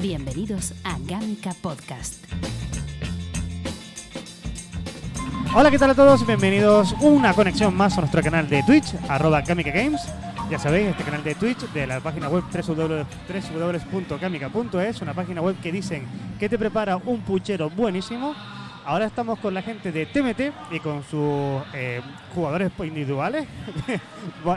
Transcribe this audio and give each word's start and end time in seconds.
Bienvenidos 0.00 0.74
a 0.84 0.96
Gamica 1.06 1.50
Podcast. 1.60 2.24
Hola, 5.56 5.72
¿qué 5.72 5.78
tal 5.78 5.90
a 5.90 5.94
todos? 5.94 6.24
Bienvenidos 6.24 6.94
una 7.00 7.34
conexión 7.34 7.74
más 7.76 7.98
a 7.98 8.02
nuestro 8.02 8.22
canal 8.22 8.48
de 8.48 8.62
Twitch, 8.62 8.94
arroba 9.08 9.42
Kamica 9.42 9.72
Games. 9.72 10.00
Ya 10.50 10.60
sabéis, 10.60 10.90
este 10.90 11.02
canal 11.02 11.24
de 11.24 11.34
Twitch 11.34 11.58
de 11.72 11.88
la 11.88 11.98
página 11.98 12.28
web 12.28 12.44
www.kamica.es, 13.90 15.02
una 15.02 15.14
página 15.14 15.40
web 15.40 15.56
que 15.60 15.72
dicen 15.72 16.06
que 16.38 16.48
te 16.48 16.56
prepara 16.58 16.96
un 16.96 17.20
puchero 17.22 17.68
buenísimo. 17.68 18.36
Ahora 18.86 19.06
estamos 19.06 19.40
con 19.40 19.52
la 19.52 19.62
gente 19.62 19.90
de 19.90 20.06
TMT 20.06 20.74
y 20.74 20.78
con 20.78 21.02
sus 21.02 21.60
eh, 21.74 22.00
jugadores 22.34 22.70
individuales. 22.78 23.46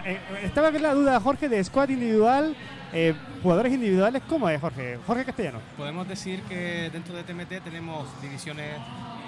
Eh, 0.05 0.19
Estaba 0.43 0.69
en 0.69 0.83
la 0.83 0.93
duda, 0.93 1.19
Jorge, 1.19 1.49
de 1.49 1.63
squad 1.63 1.89
individual, 1.89 2.55
eh, 2.93 3.13
jugadores 3.41 3.73
individuales. 3.73 4.21
¿Cómo 4.27 4.49
es, 4.49 4.59
Jorge? 4.59 4.97
Jorge 5.05 5.25
Castellano. 5.25 5.59
Podemos 5.77 6.07
decir 6.07 6.41
que 6.43 6.89
dentro 6.91 7.15
de 7.15 7.23
TMT 7.23 7.63
tenemos 7.63 8.07
divisiones 8.21 8.75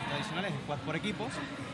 tradicionales, 0.09 0.51
squad 0.63 0.77
por 0.79 0.95
equipos, 0.95 1.29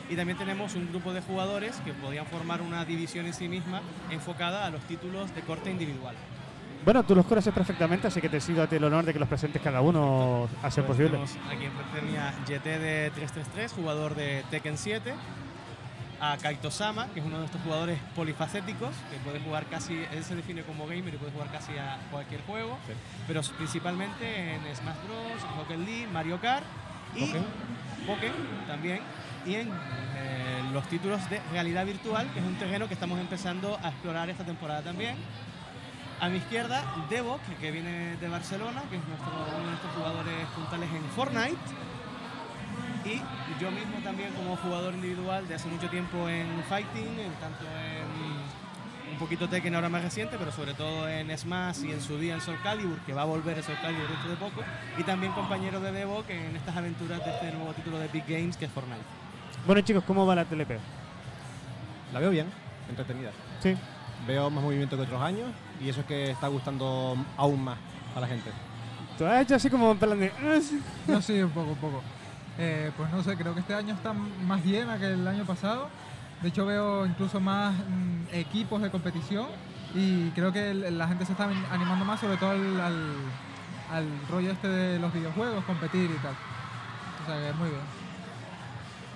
y 0.09 0.15
también 0.15 0.37
tenemos 0.37 0.75
un 0.75 0.89
grupo 0.89 1.13
de 1.13 1.21
jugadores 1.21 1.75
que 1.85 1.93
podían 1.93 2.25
formar 2.25 2.61
una 2.61 2.85
división 2.85 3.25
en 3.25 3.33
sí 3.33 3.47
misma 3.47 3.81
enfocada 4.09 4.65
a 4.65 4.69
los 4.69 4.81
títulos 4.83 5.33
de 5.35 5.41
corte 5.41 5.69
individual. 5.69 6.15
Bueno, 6.85 7.03
tú 7.03 7.13
los 7.13 7.25
conoces 7.25 7.53
perfectamente, 7.53 8.07
así 8.07 8.21
que 8.21 8.29
te 8.29 8.39
sigo 8.39 8.61
a 8.61 8.67
ti 8.67 8.77
el 8.77 8.83
honor 8.85 9.03
de 9.03 9.11
que 9.11 9.19
los 9.19 9.27
presentes 9.27 9.61
cada 9.61 9.81
uno 9.81 10.47
a 10.63 10.71
ser 10.71 10.85
Pues 10.85 10.97
posible. 10.97 11.09
tenemos 11.17 11.37
aquí 11.53 11.65
enfrente 11.65 12.01
mía 12.09 12.33
GT 12.47 12.63
de 12.79 13.11
333, 13.11 13.73
jugador 13.73 14.15
de 14.15 14.45
Tekken 14.49 14.77
7, 14.77 15.13
a 16.21 16.37
Kaito 16.37 16.71
Sama, 16.71 17.07
que 17.13 17.19
es 17.19 17.25
uno 17.25 17.39
de 17.39 17.45
estos 17.45 17.61
jugadores 17.61 17.99
polifacéticos, 18.15 18.95
que 19.11 19.17
puede 19.17 19.39
jugar 19.39 19.65
casi, 19.67 19.93
él 20.11 20.23
se 20.23 20.35
define 20.35 20.63
como 20.63 20.85
gamer 20.87 21.13
y 21.13 21.17
puede 21.17 21.31
jugar 21.31 21.51
casi 21.51 21.77
a 21.77 21.97
cualquier 22.11 22.41
juego, 22.41 22.77
pero 23.27 23.41
principalmente 23.57 24.55
en 24.55 24.61
Smash 24.75 24.97
Bros, 25.07 25.57
Rocket 25.57 25.79
League, 25.79 26.07
Mario 26.07 26.39
Kart 26.41 26.65
y 27.15 27.25
Pokémon. 27.25 27.47
Pokémon 28.05 28.67
también, 28.67 28.99
y 29.45 29.55
en 29.55 29.69
eh, 29.69 30.61
los 30.73 30.87
títulos 30.87 31.29
de 31.29 31.41
realidad 31.51 31.85
virtual, 31.85 32.27
que 32.33 32.39
es 32.39 32.45
un 32.45 32.55
terreno 32.55 32.87
que 32.87 32.93
estamos 32.93 33.19
empezando 33.19 33.79
a 33.81 33.89
explorar 33.89 34.29
esta 34.29 34.43
temporada 34.43 34.81
también. 34.81 35.15
A 36.21 36.27
mi 36.27 36.37
izquierda, 36.37 36.83
Devo, 37.09 37.39
que, 37.47 37.55
que 37.55 37.71
viene 37.71 38.17
de 38.17 38.27
Barcelona, 38.27 38.83
que 38.89 38.97
es 38.97 39.07
nuestro, 39.07 39.31
uno 39.31 39.59
de 39.59 39.69
nuestros 39.69 39.93
jugadores 39.93 40.47
puntales 40.53 40.89
en 40.91 41.03
Fortnite. 41.15 41.57
Y 43.05 43.21
yo 43.61 43.71
mismo 43.71 43.97
también 44.03 44.31
como 44.33 44.55
jugador 44.57 44.93
individual 44.93 45.47
de 45.47 45.55
hace 45.55 45.67
mucho 45.69 45.89
tiempo 45.89 46.27
en 46.29 46.47
Fighting, 46.67 47.19
en 47.19 47.31
tanto 47.39 47.63
en 47.65 49.13
un 49.13 49.17
poquito 49.17 49.47
Tekken 49.49 49.73
ahora 49.75 49.89
más 49.89 50.03
reciente, 50.03 50.37
pero 50.37 50.51
sobre 50.51 50.73
todo 50.73 51.07
en 51.09 51.35
Smash 51.37 51.83
y 51.83 51.91
en 51.91 52.01
su 52.01 52.17
día 52.17 52.35
en 52.35 52.41
Soul 52.41 52.57
Calibur, 52.61 52.99
que 52.99 53.13
va 53.13 53.23
a 53.23 53.25
volver 53.25 53.57
a 53.59 53.63
Soul 53.63 53.77
Calibur 53.81 54.07
dentro 54.07 54.29
de 54.29 54.35
poco. 54.37 54.61
Y 54.97 55.03
también 55.03 55.31
compañero 55.33 55.79
de 55.79 55.91
Devo, 55.91 56.23
que 56.25 56.47
en 56.47 56.55
estas 56.55 56.75
aventuras 56.77 57.23
de 57.25 57.31
este 57.31 57.51
nuevo 57.51 57.73
título 57.73 57.97
de 57.99 58.07
Big 58.09 58.25
Games, 58.27 58.55
que 58.57 58.65
es 58.65 58.71
Fortnite. 58.71 59.01
Bueno, 59.65 59.81
chicos, 59.81 60.03
¿cómo 60.05 60.25
va 60.25 60.35
la 60.35 60.45
TLP? 60.45 60.71
La 62.13 62.19
veo 62.19 62.29
bien, 62.29 62.47
entretenida. 62.89 63.31
Sí. 63.61 63.75
Veo 64.27 64.49
más 64.49 64.63
movimiento 64.63 64.95
que 64.97 65.03
otros 65.03 65.21
años 65.21 65.49
y 65.81 65.89
eso 65.89 66.01
es 66.01 66.05
que 66.05 66.31
está 66.31 66.47
gustando 66.47 67.15
aún 67.37 67.63
más 67.63 67.77
a 68.15 68.19
la 68.19 68.27
gente. 68.27 68.51
Tú 69.17 69.25
has 69.25 69.41
hecho 69.41 69.55
así 69.55 69.69
como 69.69 69.91
en 69.91 69.97
plan 69.97 70.19
de... 70.19 70.31
"Ah, 70.41 70.59
sí". 70.61 70.81
No, 71.07 71.21
sí, 71.21 71.41
un 71.41 71.49
poco, 71.51 71.71
un 71.71 71.77
poco. 71.77 72.01
Eh, 72.57 72.91
pues 72.97 73.09
no 73.11 73.23
sé, 73.23 73.37
creo 73.37 73.53
que 73.53 73.61
este 73.61 73.73
año 73.73 73.93
está 73.93 74.13
más 74.13 74.63
llena 74.65 74.97
que 74.97 75.13
el 75.13 75.27
año 75.27 75.45
pasado. 75.45 75.89
De 76.41 76.49
hecho 76.49 76.65
veo 76.65 77.05
incluso 77.05 77.39
más 77.39 77.75
mm, 77.75 78.33
equipos 78.33 78.81
de 78.81 78.89
competición 78.89 79.47
y 79.93 80.29
creo 80.31 80.51
que 80.53 80.73
la 80.73 81.07
gente 81.07 81.25
se 81.25 81.31
está 81.33 81.45
animando 81.71 82.05
más 82.05 82.19
sobre 82.19 82.37
todo 82.37 82.51
al, 82.51 84.05
rollo 84.29 84.51
este 84.51 84.67
de 84.67 84.99
los 84.99 85.13
videojuegos, 85.13 85.63
competir 85.65 86.09
y 86.11 86.21
tal. 86.21 86.33
O 87.23 87.25
sea 87.25 87.35
que 87.35 87.53
muy 87.53 87.69
bien. 87.69 87.81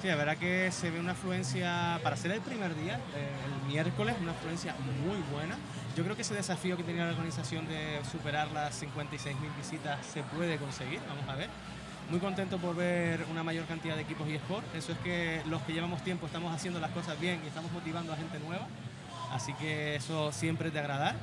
Sí, 0.01 0.07
la 0.09 0.15
verdad 0.15 0.35
que 0.35 0.69
se 0.71 0.91
ve 0.91 0.99
una 0.99 1.13
afluencia, 1.13 1.97
para 2.03 2.17
ser 2.17 2.31
el 2.31 2.41
primer 2.41 2.75
día, 2.75 2.99
eh, 3.15 3.31
el 3.45 3.67
miércoles, 3.69 4.15
una 4.19 4.31
afluencia 4.31 4.75
muy 5.01 5.15
buena. 5.31 5.55
Yo 5.95 6.03
creo 6.03 6.17
que 6.17 6.23
ese 6.23 6.33
desafío 6.33 6.75
que 6.75 6.83
tenía 6.83 7.05
la 7.05 7.11
organización 7.11 7.67
de 7.67 8.01
superar 8.11 8.51
las 8.51 8.83
56.000 8.83 9.35
visitas 9.57 10.05
se 10.05 10.23
puede 10.23 10.57
conseguir, 10.57 10.99
vamos 11.07 11.29
a 11.29 11.35
ver. 11.35 11.49
Muy 12.09 12.19
contento 12.19 12.57
por 12.57 12.75
ver 12.75 13.25
una 13.31 13.43
mayor 13.43 13.65
cantidad 13.65 13.95
de 13.95 14.01
equipos 14.01 14.27
y 14.27 14.35
sport. 14.35 14.65
Eso 14.75 14.91
es 14.91 14.97
que 14.99 15.41
los 15.47 15.61
que 15.63 15.73
llevamos 15.73 16.03
tiempo 16.03 16.25
estamos 16.27 16.53
haciendo 16.53 16.79
las 16.79 16.91
cosas 16.91 17.19
bien 17.19 17.41
y 17.43 17.47
estamos 17.47 17.71
motivando 17.71 18.13
a 18.13 18.15
gente 18.15 18.39
nueva. 18.39 18.67
Así 19.31 19.53
que 19.53 19.95
eso 19.95 20.31
siempre 20.31 20.67
es 20.67 20.73
de 20.73 20.79
agradar. 20.79 21.15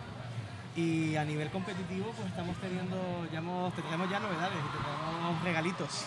Y 0.76 1.16
a 1.16 1.24
nivel 1.24 1.50
competitivo, 1.50 2.12
pues 2.16 2.28
estamos 2.28 2.56
teniendo, 2.58 3.26
ya 3.32 3.38
hemos, 3.38 3.74
tenemos 3.74 4.08
ya 4.08 4.20
novedades 4.20 4.58
tenemos 4.72 5.42
regalitos 5.42 6.06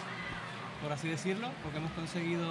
por 0.83 0.91
así 0.91 1.07
decirlo, 1.07 1.47
porque 1.63 1.77
hemos 1.77 1.91
conseguido 1.91 2.45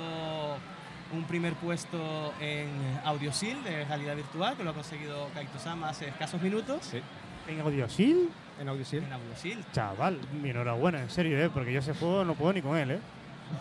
un 1.12 1.24
primer 1.24 1.52
puesto 1.54 2.32
en 2.40 2.70
AudioSeal 3.04 3.62
de 3.62 3.84
realidad 3.84 4.16
virtual, 4.16 4.56
que 4.56 4.64
lo 4.64 4.70
ha 4.70 4.74
conseguido 4.74 5.28
Kaito 5.34 5.58
Sama 5.58 5.90
hace 5.90 6.08
escasos 6.08 6.40
minutos. 6.40 6.78
Sí. 6.82 7.02
¿En 7.48 7.60
AudioSeal? 7.60 8.28
En 8.60 8.69
Audiosil. 8.69 9.03
En 9.03 9.12
AudioSeal. 9.12 9.64
Chaval, 9.72 10.19
mi 10.41 10.50
enhorabuena, 10.50 11.00
en 11.00 11.10
serio, 11.10 11.38
¿eh? 11.38 11.50
Porque 11.53 11.72
yo 11.72 11.80
ese 11.80 11.94
juego 11.94 12.25
no 12.25 12.34
puedo 12.34 12.53
ni 12.53 12.62
con 12.62 12.76
él, 12.76 12.92
¿eh? 12.92 12.98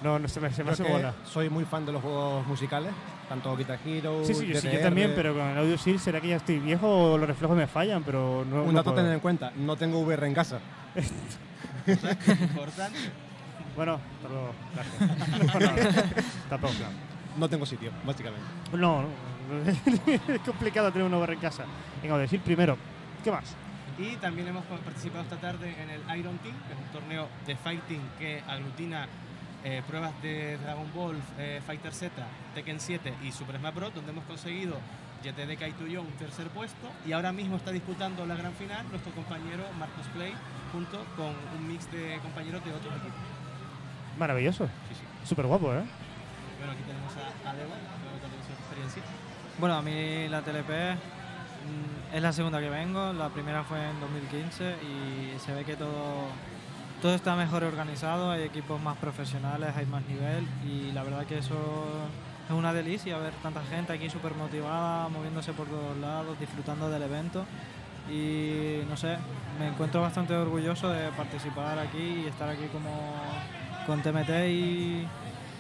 No, 0.04 0.20
no 0.20 0.28
se 0.28 0.40
me, 0.40 0.52
se 0.54 0.64
me 0.64 0.72
hace 0.72 0.84
bola. 0.84 1.14
soy 1.26 1.50
muy 1.50 1.66
fan 1.66 1.86
de 1.86 1.92
los 1.92 2.02
juegos 2.02 2.46
musicales, 2.48 2.92
tanto 3.28 3.56
Guitar 3.58 3.80
Hero, 3.86 4.24
Sí, 4.24 4.34
sí, 4.34 4.48
yo, 4.48 4.60
sí, 4.60 4.70
yo 4.72 4.80
también, 4.80 5.12
pero 5.16 5.34
con 5.34 5.46
el 5.48 5.58
AudioSeal 5.58 6.00
será 6.00 6.22
que 6.22 6.30
ya 6.30 6.38
estoy 6.38 6.60
viejo 6.60 7.14
o 7.14 7.18
los 7.18 7.28
reflejos 7.28 7.58
me 7.58 7.68
fallan, 7.68 8.04
pero 8.04 8.46
no... 8.50 8.64
Un 8.64 8.68
no 8.68 8.74
dato 8.74 8.92
a 8.92 8.96
tener 8.96 9.12
en 9.12 9.20
cuenta, 9.20 9.52
no 9.58 9.76
tengo 9.76 10.00
VR 10.00 10.28
en 10.28 10.34
casa. 10.34 10.60
Importante. 11.88 13.00
Bueno, 13.74 14.02
hasta 14.18 14.28
luego, 14.28 14.54
gracias. 14.76 15.62
no, 15.62 16.50
tampoco, 16.50 16.74
claro. 16.74 16.94
No 17.38 17.50
tengo 17.50 17.66
sitio, 17.66 17.90
básicamente. 18.06 18.46
No, 18.74 19.04
no, 19.04 19.08
es 20.34 20.42
complicado 20.42 20.92
tener 20.92 21.08
un 21.08 21.14
VR 21.14 21.34
en 21.34 21.40
casa. 21.40 21.64
En 22.04 22.12
AudioSeal 22.12 22.42
primero. 22.42 22.78
¿Qué 23.24 23.32
más? 23.32 23.56
Y 24.02 24.16
también 24.16 24.48
hemos 24.48 24.66
participado 24.66 25.24
esta 25.24 25.38
tarde 25.38 25.76
en 25.80 25.90
el 25.92 26.02
Iron 26.18 26.36
Team, 26.40 26.56
que 26.68 26.74
es 26.74 26.80
un 26.80 26.92
torneo 26.92 27.28
de 27.46 27.56
fighting 27.56 28.02
que 28.18 28.42
aglutina 28.48 29.08
eh, 29.64 29.84
pruebas 29.88 30.20
de 30.24 30.58
Dragon 30.58 30.92
Ball, 30.92 31.22
eh, 31.38 31.62
Fighter 31.64 31.94
Z, 31.94 32.12
Tekken 32.56 32.80
7 32.80 33.14
y 33.24 33.32
Super 33.32 33.60
Smash 33.60 33.76
Bros., 33.76 33.94
donde 33.94 34.12
hemos 34.12 34.24
conseguido 34.26 34.78
GTD 35.24 35.56
Kaito 35.60 35.86
y 35.86 35.92
yo 35.92 36.02
un 36.02 36.12
tercer 36.14 36.48
puesto. 36.48 36.88
Y 37.06 37.12
ahora 37.12 37.32
mismo 37.32 37.58
está 37.58 37.70
disputando 37.70 38.26
la 38.26 38.36
gran 38.36 38.54
final 38.54 38.90
nuestro 38.90 39.12
compañero 39.12 39.66
Marcos 39.78 40.08
Play, 40.16 40.34
junto 40.72 40.98
con 41.16 41.36
un 41.56 41.68
mix 41.68 41.92
de 41.92 42.18
compañeros 42.24 42.66
de 42.66 42.74
otros 42.74 42.96
equipos. 42.96 43.20
Maravilloso. 44.18 44.66
Sí, 44.66 44.96
sí. 44.96 45.28
Súper 45.30 45.46
guapo, 45.46 45.76
¿eh? 45.76 45.84
Bueno, 46.58 46.74
aquí 46.74 46.82
tenemos 46.88 47.14
a, 47.18 47.50
a 47.50 47.54
Debo, 47.54 47.70
creo 47.70 48.14
que 48.16 48.22
también 48.22 48.42
su 48.48 48.52
experiencia. 48.52 49.04
Bueno, 49.60 49.76
a 49.76 49.82
mí 49.84 50.28
la 50.28 50.42
TLP 50.42 51.21
es 52.14 52.22
la 52.22 52.34
segunda 52.34 52.60
que 52.60 52.70
vengo, 52.70 53.14
la 53.14 53.30
primera 53.30 53.64
fue 53.64 53.78
en 53.78 54.00
2015 54.00 54.76
y 54.84 55.40
se 55.40 55.54
ve 55.54 55.64
que 55.64 55.76
todo, 55.76 56.26
todo 57.02 57.16
está 57.16 57.36
mejor 57.36 57.64
organizado, 57.64 58.32
hay 58.32 58.44
equipos 58.44 58.82
más 58.82 58.98
profesionales, 58.98 59.74
hay 59.76 59.86
más 59.86 60.04
nivel 60.08 60.46
y 60.66 60.92
la 60.92 61.04
verdad 61.04 61.26
que 61.26 61.38
eso 61.38 61.56
es 62.48 62.54
una 62.54 62.74
delicia 62.74 63.18
ver 63.18 63.34
tanta 63.42 63.62
gente 63.64 63.94
aquí 63.94 64.10
súper 64.10 64.36
motivada, 64.36 65.08
moviéndose 65.08 65.54
por 65.54 65.68
todos 65.68 65.98
lados, 65.98 66.38
disfrutando 66.40 66.90
del 66.90 67.04
evento 67.04 67.46
y 68.10 68.82
no 68.90 68.98
sé, 68.98 69.16
me 69.60 69.68
encuentro 69.68 70.02
bastante 70.02 70.36
orgulloso 70.36 70.90
de 70.90 71.10
participar 71.12 71.80
aquí 71.80 72.24
y 72.24 72.28
estar 72.28 72.50
aquí 72.50 72.66
como 72.74 72.90
con 73.86 74.02
TMT 74.02 74.30
y 74.50 75.08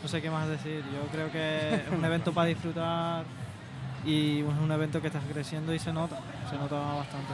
no 0.01 0.07
sé 0.09 0.21
qué 0.21 0.29
más 0.29 0.47
decir, 0.49 0.83
yo 0.91 1.07
creo 1.11 1.31
que 1.31 1.75
es 1.75 1.89
un 1.95 2.03
evento 2.03 2.33
para 2.33 2.47
disfrutar 2.47 3.23
y 4.05 4.39
es 4.39 4.59
un 4.61 4.71
evento 4.71 5.01
que 5.01 5.07
está 5.07 5.19
creciendo 5.19 5.73
y 5.73 5.79
se 5.79 5.93
nota, 5.93 6.19
se 6.49 6.55
nota 6.57 6.79
bastante. 6.79 7.33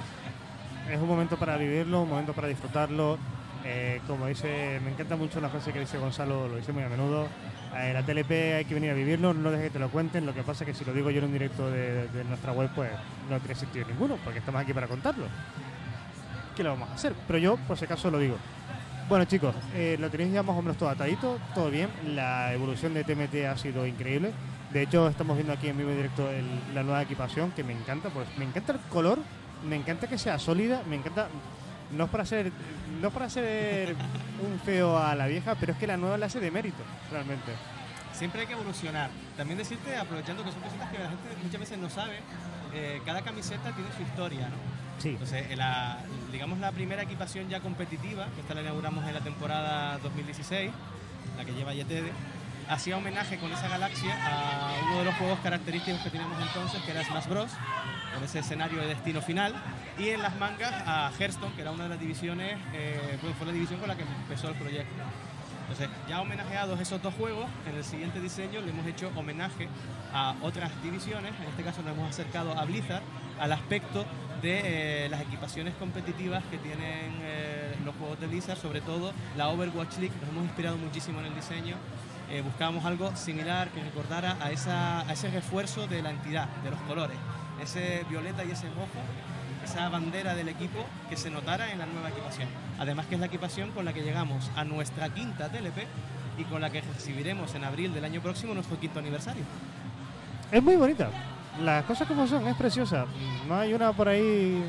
Es 0.92 1.00
un 1.00 1.08
momento 1.08 1.38
para 1.38 1.58
vivirlo, 1.58 2.04
un 2.04 2.10
momento 2.10 2.34
para 2.34 2.48
disfrutarlo. 2.48 3.18
Eh, 3.66 4.00
como 4.08 4.28
dice, 4.28 4.80
me 4.84 4.92
encanta 4.92 5.16
mucho 5.16 5.42
la 5.42 5.50
frase 5.50 5.74
que 5.74 5.80
dice 5.82 5.98
Gonzalo, 5.98 6.48
lo 6.48 6.56
dice 6.56 6.72
muy 6.72 6.84
a 6.84 6.90
menudo. 6.90 7.28
Eh, 7.76 7.92
la 7.94 8.04
TLP 8.04 8.32
hay 8.56 8.66
que 8.66 8.74
venir 8.74 8.92
a 8.92 8.94
vivirlo, 8.94 9.34
no 9.34 9.52
dejes 9.52 9.68
que 9.68 9.74
te 9.74 9.80
lo 9.80 9.90
cuenten. 9.90 10.26
Lo 10.26 10.34
que 10.34 10.44
pasa 10.44 10.64
es 10.64 10.70
que 10.70 10.74
si 10.74 10.86
lo 10.86 10.94
digo 10.94 11.10
yo 11.12 11.20
en 11.20 11.26
un 11.26 11.34
directo 11.34 11.70
de, 11.70 12.24
nuestra 12.28 12.54
web, 12.54 12.70
pues 12.74 12.92
no 13.30 13.40
tiene 13.40 13.56
sentido 13.56 13.86
ninguno, 13.88 14.18
porque 14.24 14.40
estamos 14.40 14.62
aquí 14.62 14.74
para 14.74 14.88
contarlo. 14.88 15.26
¿Qué 16.56 16.64
lo 16.64 16.72
vamos 16.72 16.90
a 16.90 16.94
hacer? 16.94 17.14
Pero 17.28 17.40
yo, 17.40 17.58
por 17.68 17.78
si 17.78 17.86
acaso, 17.86 18.10
lo 18.10 18.20
digo. 18.20 18.38
Bueno, 19.10 19.26
chicos, 19.26 19.56
eh, 19.74 19.96
lo 20.00 20.10
tenéis 20.10 20.34
ya 20.34 20.44
más 20.44 20.58
o 20.58 20.62
menos 20.62 20.78
todo 20.78 20.90
atadito, 20.90 21.38
todo 21.54 21.70
bien. 21.70 21.90
La 22.08 22.54
evolución 22.54 22.94
de 22.94 23.04
TMT 23.04 23.46
ha 23.46 23.58
sido 23.58 23.86
increíble. 23.86 24.32
De 24.74 24.82
hecho, 24.84 25.08
estamos 25.08 25.38
viendo 25.38 25.54
aquí 25.54 25.68
en 25.70 25.78
vivo 25.78 25.92
y 25.92 25.96
directo 25.96 26.30
el- 26.30 26.74
la 26.76 26.84
nueva 26.84 27.02
equipación, 27.02 27.52
que 27.52 27.64
me 27.64 27.74
encanta, 27.74 28.10
pues 28.10 28.28
me 28.38 28.46
encanta 28.46 28.74
el 28.74 28.80
color, 28.90 29.20
me 29.68 29.76
encanta 29.76 30.08
que 30.08 30.18
sea 30.18 30.38
sólida, 30.40 30.82
me 30.90 30.98
encanta. 30.98 31.28
No 31.92 32.04
es 32.06 32.10
para 32.10 32.26
ser, 32.26 32.52
no 33.02 33.08
es 33.08 33.14
para 33.14 33.30
ser 33.30 33.96
un 34.46 34.60
feo 34.60 34.98
a 34.98 35.16
la 35.16 35.28
vieja, 35.28 35.56
pero 35.56 35.72
es 35.74 35.80
que 35.80 35.88
la 35.88 35.96
nueva 35.98 36.18
la 36.18 36.26
hace 36.26 36.40
de 36.42 36.52
mérito, 36.52 36.84
realmente. 37.12 37.54
Siempre 38.14 38.42
hay 38.42 38.48
que 38.48 38.54
evolucionar. 38.54 39.10
También 39.38 39.58
decirte, 39.58 39.96
aprovechando 39.96 40.44
que 40.44 40.52
son 40.52 40.62
cositas 40.62 40.90
que 40.92 40.98
la 41.00 41.10
gente 41.10 41.24
muchas 41.44 41.60
veces 41.62 41.78
no 41.78 41.90
sabe, 41.90 42.18
eh, 42.74 43.00
cada 43.06 43.22
camiseta 43.22 43.72
tiene 43.72 43.90
su 43.96 44.02
historia, 44.02 44.50
¿no? 44.50 44.56
Sí. 45.02 45.10
Entonces, 45.10 45.46
eh, 45.52 45.56
la, 45.56 46.00
digamos 46.32 46.60
la 46.60 46.72
primera 46.72 47.04
equipación 47.04 47.48
ya 47.48 47.60
competitiva, 47.62 48.26
que 48.36 48.42
esta 48.42 48.54
la 48.56 48.62
inauguramos 48.64 49.06
en 49.08 49.14
la 49.14 49.22
temporada 49.22 49.98
2016, 50.00 50.72
la 51.38 51.46
que 51.46 51.54
lleva 51.54 51.74
Yetede, 51.74 52.12
hacía 52.70 52.98
homenaje 52.98 53.38
con 53.38 53.52
esa 53.52 53.68
galaxia 53.68 54.16
a 54.26 54.74
uno 54.86 55.00
de 55.00 55.06
los 55.06 55.16
juegos 55.16 55.40
característicos 55.40 56.02
que 56.02 56.10
teníamos 56.10 56.42
entonces, 56.42 56.82
que 56.84 56.92
era 56.92 57.04
Smash 57.04 57.28
Bros, 57.28 57.52
con 58.14 58.24
ese 58.24 58.40
escenario 58.40 58.82
de 58.82 58.88
destino 58.88 59.22
final, 59.22 59.56
y 59.98 60.10
en 60.10 60.22
las 60.22 60.36
mangas 60.38 60.74
a 60.86 61.12
Hearthstone, 61.18 61.54
que 61.56 61.62
era 61.62 61.72
una 61.72 61.84
de 61.84 61.90
las 61.90 62.00
divisiones, 62.00 62.58
eh, 62.74 63.18
fue 63.38 63.48
la 63.48 63.54
división 63.54 63.80
con 63.80 63.88
la 63.88 63.96
que 63.96 64.04
empezó 64.04 64.50
el 64.50 64.56
proyecto. 64.56 65.04
Entonces, 65.70 65.90
ya 66.08 66.22
homenajeados 66.22 66.80
esos 66.80 67.02
dos 67.02 67.14
juegos, 67.14 67.46
en 67.70 67.76
el 67.76 67.84
siguiente 67.84 68.22
diseño 68.22 68.62
le 68.62 68.70
hemos 68.70 68.86
hecho 68.88 69.12
homenaje 69.18 69.68
a 70.14 70.36
otras 70.42 70.72
divisiones, 70.82 71.34
en 71.42 71.50
este 71.50 71.62
caso 71.62 71.82
nos 71.82 71.92
hemos 71.92 72.10
acercado 72.10 72.58
a 72.58 72.64
Blizzard, 72.64 73.04
al 73.38 73.52
aspecto 73.52 74.06
de 74.42 75.06
eh, 75.06 75.10
las 75.10 75.22
equipaciones 75.22 75.74
competitivas 75.76 76.44
que 76.50 76.58
tienen 76.58 77.20
eh, 77.22 77.76
los 77.84 77.96
juegos 77.96 78.20
de 78.20 78.28
Blizzard, 78.28 78.58
sobre 78.58 78.80
todo 78.80 79.12
la 79.36 79.50
Overwatch 79.50 79.98
League, 79.98 80.14
nos 80.22 80.30
hemos 80.30 80.46
inspirado 80.46 80.78
muchísimo 80.78 81.20
en 81.20 81.26
el 81.26 81.36
diseño. 81.36 81.76
Eh, 82.30 82.42
buscábamos 82.42 82.84
algo 82.84 83.16
similar 83.16 83.70
que 83.70 83.82
recordara 83.82 84.38
a, 84.42 84.52
esa, 84.52 85.02
a 85.02 85.14
ese 85.14 85.30
refuerzo 85.30 85.88
de 85.88 86.02
la 86.02 86.10
entidad, 86.10 86.48
de 86.64 86.72
los 86.72 86.80
colores, 86.82 87.18
ese 87.62 88.06
violeta 88.10 88.44
y 88.44 88.52
ese 88.52 88.68
rojo, 88.70 89.00
esa 89.64 89.88
bandera 89.88 90.36
del 90.36 90.50
equipo 90.50 90.86
que 91.10 91.16
se 91.16 91.30
notara 91.30 91.72
en 91.72 91.80
la 91.80 91.86
nueva 91.86 92.10
equipación. 92.10 92.50
Además 92.80 93.06
que 93.06 93.16
es 93.16 93.22
la 93.22 93.28
equipación 93.28 93.72
con 93.72 93.86
la 93.86 93.94
que 93.94 94.02
llegamos 94.02 94.52
a 94.58 94.66
nuestra 94.66 95.10
quinta 95.10 95.50
TLP 95.50 95.86
y 96.38 96.44
con 96.44 96.62
la 96.62 96.70
que 96.70 96.82
recibiremos 96.82 97.56
en 97.56 97.64
abril 97.64 97.94
del 97.94 98.04
año 98.04 98.22
próximo 98.22 98.54
nuestro 98.54 98.78
quinto 98.78 99.00
aniversario. 99.00 99.44
Es 100.52 100.62
muy 100.62 100.76
bonita. 100.76 101.10
Las 101.62 101.86
cosas 101.86 102.08
como 102.08 102.28
son, 102.28 102.48
es 102.48 102.56
preciosa. 102.56 103.06
No 103.48 103.56
hay 103.56 103.74
una 103.74 103.94
por 103.94 104.10
ahí. 104.10 104.64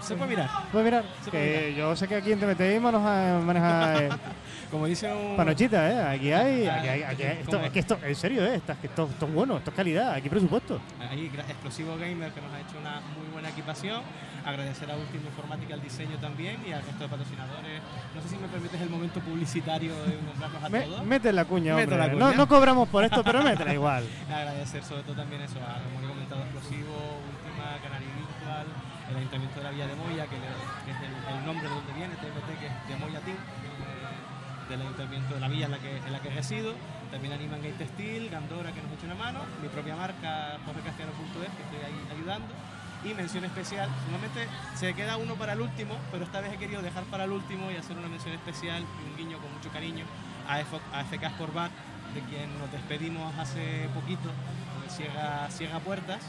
Se 0.00 0.14
puede 0.14 0.30
mirar. 0.30 0.50
Puedes 0.70 0.84
mirar. 0.84 1.04
Se 1.24 1.30
que 1.30 1.38
puede 1.38 1.74
yo 1.74 1.96
sé 1.96 2.06
que 2.06 2.16
aquí 2.16 2.32
en 2.32 2.40
TMTI 2.40 2.80
maneja, 2.80 3.40
maneja 3.44 4.02
eh, 4.02 4.08
Como 4.70 4.86
dice 4.86 5.10
un... 5.12 5.36
panochita, 5.36 5.90
¿eh? 5.90 6.16
Aquí 6.16 6.32
hay. 6.32 6.66
Aquí 6.66 6.88
hay, 6.88 7.02
aquí 7.02 7.22
hay- 7.22 7.38
esto, 7.38 7.52
¿Cómo? 7.52 7.64
es 7.64 7.70
que 7.72 7.78
esto, 7.80 7.98
en 8.02 8.14
serio, 8.14 8.44
¿eh? 8.44 8.56
Esto, 8.56 8.72
esto, 8.82 9.08
esto 9.10 9.26
es 9.26 9.32
bueno, 9.32 9.56
esto 9.56 9.70
es 9.70 9.76
calidad, 9.76 10.12
aquí 10.12 10.28
presupuesto. 10.28 10.80
Ahí, 11.10 11.26
Explosivo 11.48 11.96
Gamer 11.96 12.30
que 12.32 12.40
nos 12.42 12.52
ha 12.52 12.60
hecho 12.60 12.78
una 12.80 13.00
muy 13.16 13.26
buena 13.32 13.48
equipación. 13.48 14.02
Agradecer 14.44 14.90
a 14.90 14.96
Última 14.96 15.24
Informática 15.26 15.74
el 15.74 15.82
diseño 15.82 16.16
también 16.18 16.60
y 16.66 16.72
al 16.72 16.82
resto 16.82 17.04
de 17.04 17.08
patrocinadores. 17.08 17.80
No 18.14 18.22
sé 18.22 18.28
si 18.28 18.36
me 18.36 18.48
permites 18.48 18.80
el 18.80 18.88
momento 18.90 19.20
publicitario 19.20 19.92
de 20.04 20.16
nombrarlos 20.22 20.62
a 20.64 20.68
Me- 20.68 20.80
todos. 20.82 21.04
mete 21.04 21.32
la 21.32 21.44
cuña, 21.44 21.76
hombre. 21.76 21.96
la 21.96 22.08
No, 22.08 22.12
cuña. 22.26 22.36
no 22.36 22.48
cobramos 22.48 22.88
por 22.88 23.04
esto, 23.04 23.22
pero 23.24 23.42
métela 23.42 23.72
igual. 23.74 24.04
Agradecer 24.32 24.82
sobre 24.84 25.02
todo 25.02 25.16
también 25.16 25.42
eso 25.42 25.58
a, 25.60 25.80
como 25.84 26.04
he 26.04 26.08
comentado, 26.08 26.42
Explosivo, 26.42 26.92
Última, 27.28 27.76
Canario 27.82 28.08
Virtual, 28.16 28.66
el 29.10 29.16
Ayuntamiento 29.16 29.58
de 29.60 29.64
la 29.64 29.70
Villa 29.70 29.86
de 29.86 29.96
Moya, 29.96 30.24
que, 30.28 30.36
le- 30.36 30.64
que 30.84 30.90
es 30.92 31.00
el, 31.04 31.12
el 31.12 31.44
nombre 31.44 31.68
de 31.68 31.74
donde 31.74 31.92
viene, 31.92 32.14
TMT, 32.16 32.48
que 32.60 32.66
es 32.68 32.74
de 32.88 32.96
Moya 33.04 33.20
Team, 33.20 33.36
del 34.68 34.82
Ayuntamiento 34.82 35.34
de 35.34 35.40
la 35.40 35.48
Villa 35.48 35.66
en 35.66 35.72
la 35.72 35.78
que, 35.78 35.96
en 35.96 36.12
la 36.12 36.20
que 36.20 36.30
resido. 36.30 36.74
También 37.10 37.32
animan 37.32 37.62
Gate 37.62 37.78
Textil, 37.78 38.28
Gandora, 38.28 38.72
que 38.72 38.82
nos 38.82 38.92
echa 38.92 39.06
una 39.06 39.14
mano, 39.14 39.40
mi 39.62 39.68
propia 39.68 39.96
marca, 39.96 40.58
jorgecastellano.es, 40.66 41.50
que 41.56 41.62
estoy 41.62 41.80
ahí 41.84 41.98
ayudando. 42.14 42.52
Y 43.04 43.14
mención 43.14 43.44
especial, 43.44 43.88
normalmente 44.10 44.48
se 44.74 44.92
queda 44.92 45.16
uno 45.16 45.34
para 45.36 45.52
el 45.52 45.60
último, 45.60 45.94
pero 46.10 46.24
esta 46.24 46.40
vez 46.40 46.52
he 46.52 46.56
querido 46.56 46.82
dejar 46.82 47.04
para 47.04 47.24
el 47.24 47.32
último 47.32 47.70
y 47.70 47.76
hacer 47.76 47.96
una 47.96 48.08
mención 48.08 48.34
especial 48.34 48.82
y 48.82 49.10
un 49.10 49.16
guiño 49.16 49.38
con 49.38 49.52
mucho 49.54 49.70
cariño 49.70 50.04
a, 50.48 50.58
FK 50.60 51.30
Sportback, 51.30 51.70
de 52.14 52.20
quien 52.22 52.58
nos 52.58 52.70
despedimos 52.72 53.34
hace 53.38 53.88
poquito, 53.94 54.28
porque 54.74 54.90
cierra, 54.90 55.48
cierra 55.50 55.78
puertas, 55.78 56.20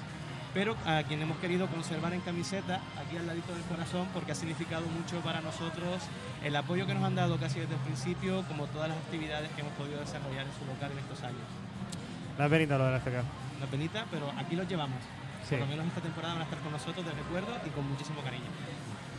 pero 0.53 0.75
a 0.85 1.03
quien 1.03 1.21
hemos 1.21 1.37
querido 1.37 1.67
conservar 1.67 2.13
en 2.13 2.21
camiseta, 2.21 2.81
aquí 2.99 3.17
al 3.17 3.27
ladito 3.27 3.53
del 3.53 3.63
corazón, 3.63 4.07
porque 4.13 4.31
ha 4.31 4.35
significado 4.35 4.85
mucho 4.87 5.19
para 5.21 5.41
nosotros 5.41 6.01
el 6.43 6.55
apoyo 6.55 6.87
que 6.87 6.93
nos 6.93 7.03
han 7.03 7.15
dado 7.15 7.37
casi 7.37 7.59
desde 7.59 7.75
el 7.75 7.81
principio, 7.81 8.43
como 8.47 8.65
todas 8.67 8.89
las 8.89 8.97
actividades 8.97 9.49
que 9.51 9.61
hemos 9.61 9.73
podido 9.73 9.99
desarrollar 9.99 10.45
en 10.45 10.53
su 10.57 10.65
local 10.65 10.91
en 10.91 10.99
estos 10.99 11.23
años. 11.23 11.45
La 12.37 12.49
penita 12.49 12.77
lo 12.77 12.85
de 12.85 12.91
la 12.91 12.99
FK. 12.99 13.23
Una 13.57 13.67
penita, 13.69 14.05
pero 14.09 14.31
aquí 14.37 14.55
los 14.55 14.67
llevamos. 14.67 14.99
Sí. 15.47 15.55
Por 15.55 15.59
lo 15.61 15.67
menos 15.67 15.87
esta 15.87 16.01
temporada 16.01 16.33
van 16.33 16.41
a 16.41 16.45
estar 16.45 16.59
con 16.59 16.71
nosotros 16.71 17.05
de 17.05 17.11
recuerdo 17.11 17.51
y 17.65 17.69
con 17.69 17.87
muchísimo 17.89 18.21
cariño. 18.21 18.45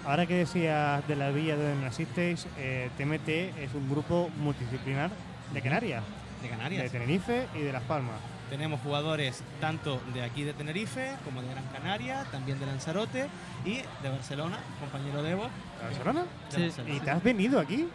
Ahora 0.07 0.27
que 0.27 0.35
decías 0.35 1.07
de 1.07 1.17
la 1.17 1.31
villa 1.31 1.57
donde 1.57 1.85
nacisteis, 1.85 2.47
eh, 2.57 2.89
TMT 2.97 3.29
es 3.63 3.75
un 3.75 3.91
grupo 3.91 4.31
multidisciplinar 4.39 5.11
de 5.53 5.61
Canarias, 5.61 6.03
De 6.43 6.49
de 6.49 6.57
Canarias. 6.57 6.91
Tenerife 6.93 7.49
y 7.55 7.61
de 7.61 7.73
Las 7.73 7.83
Palmas. 7.83 8.17
Tenemos 8.49 8.81
jugadores 8.81 9.43
tanto 9.61 10.01
de 10.13 10.23
aquí 10.25 10.43
de 10.43 10.53
Tenerife 10.55 11.15
como 11.25 11.41
de 11.43 11.49
Gran 11.49 11.65
Canaria, 11.67 12.25
también 12.33 12.59
de 12.59 12.67
Lanzarote 12.67 13.29
y 13.65 13.77
de 14.03 14.09
Barcelona, 14.11 14.59
compañero 14.81 15.23
de 15.23 15.31
Evo. 15.33 15.45
¿De 15.79 15.85
Barcelona? 15.85 16.23
de 16.23 16.57
Sí. 16.57 16.63
Barcelona. 16.63 16.95
¿Y 16.95 17.01
te 17.01 17.11
has 17.11 17.23
venido 17.23 17.61
aquí 17.61 17.89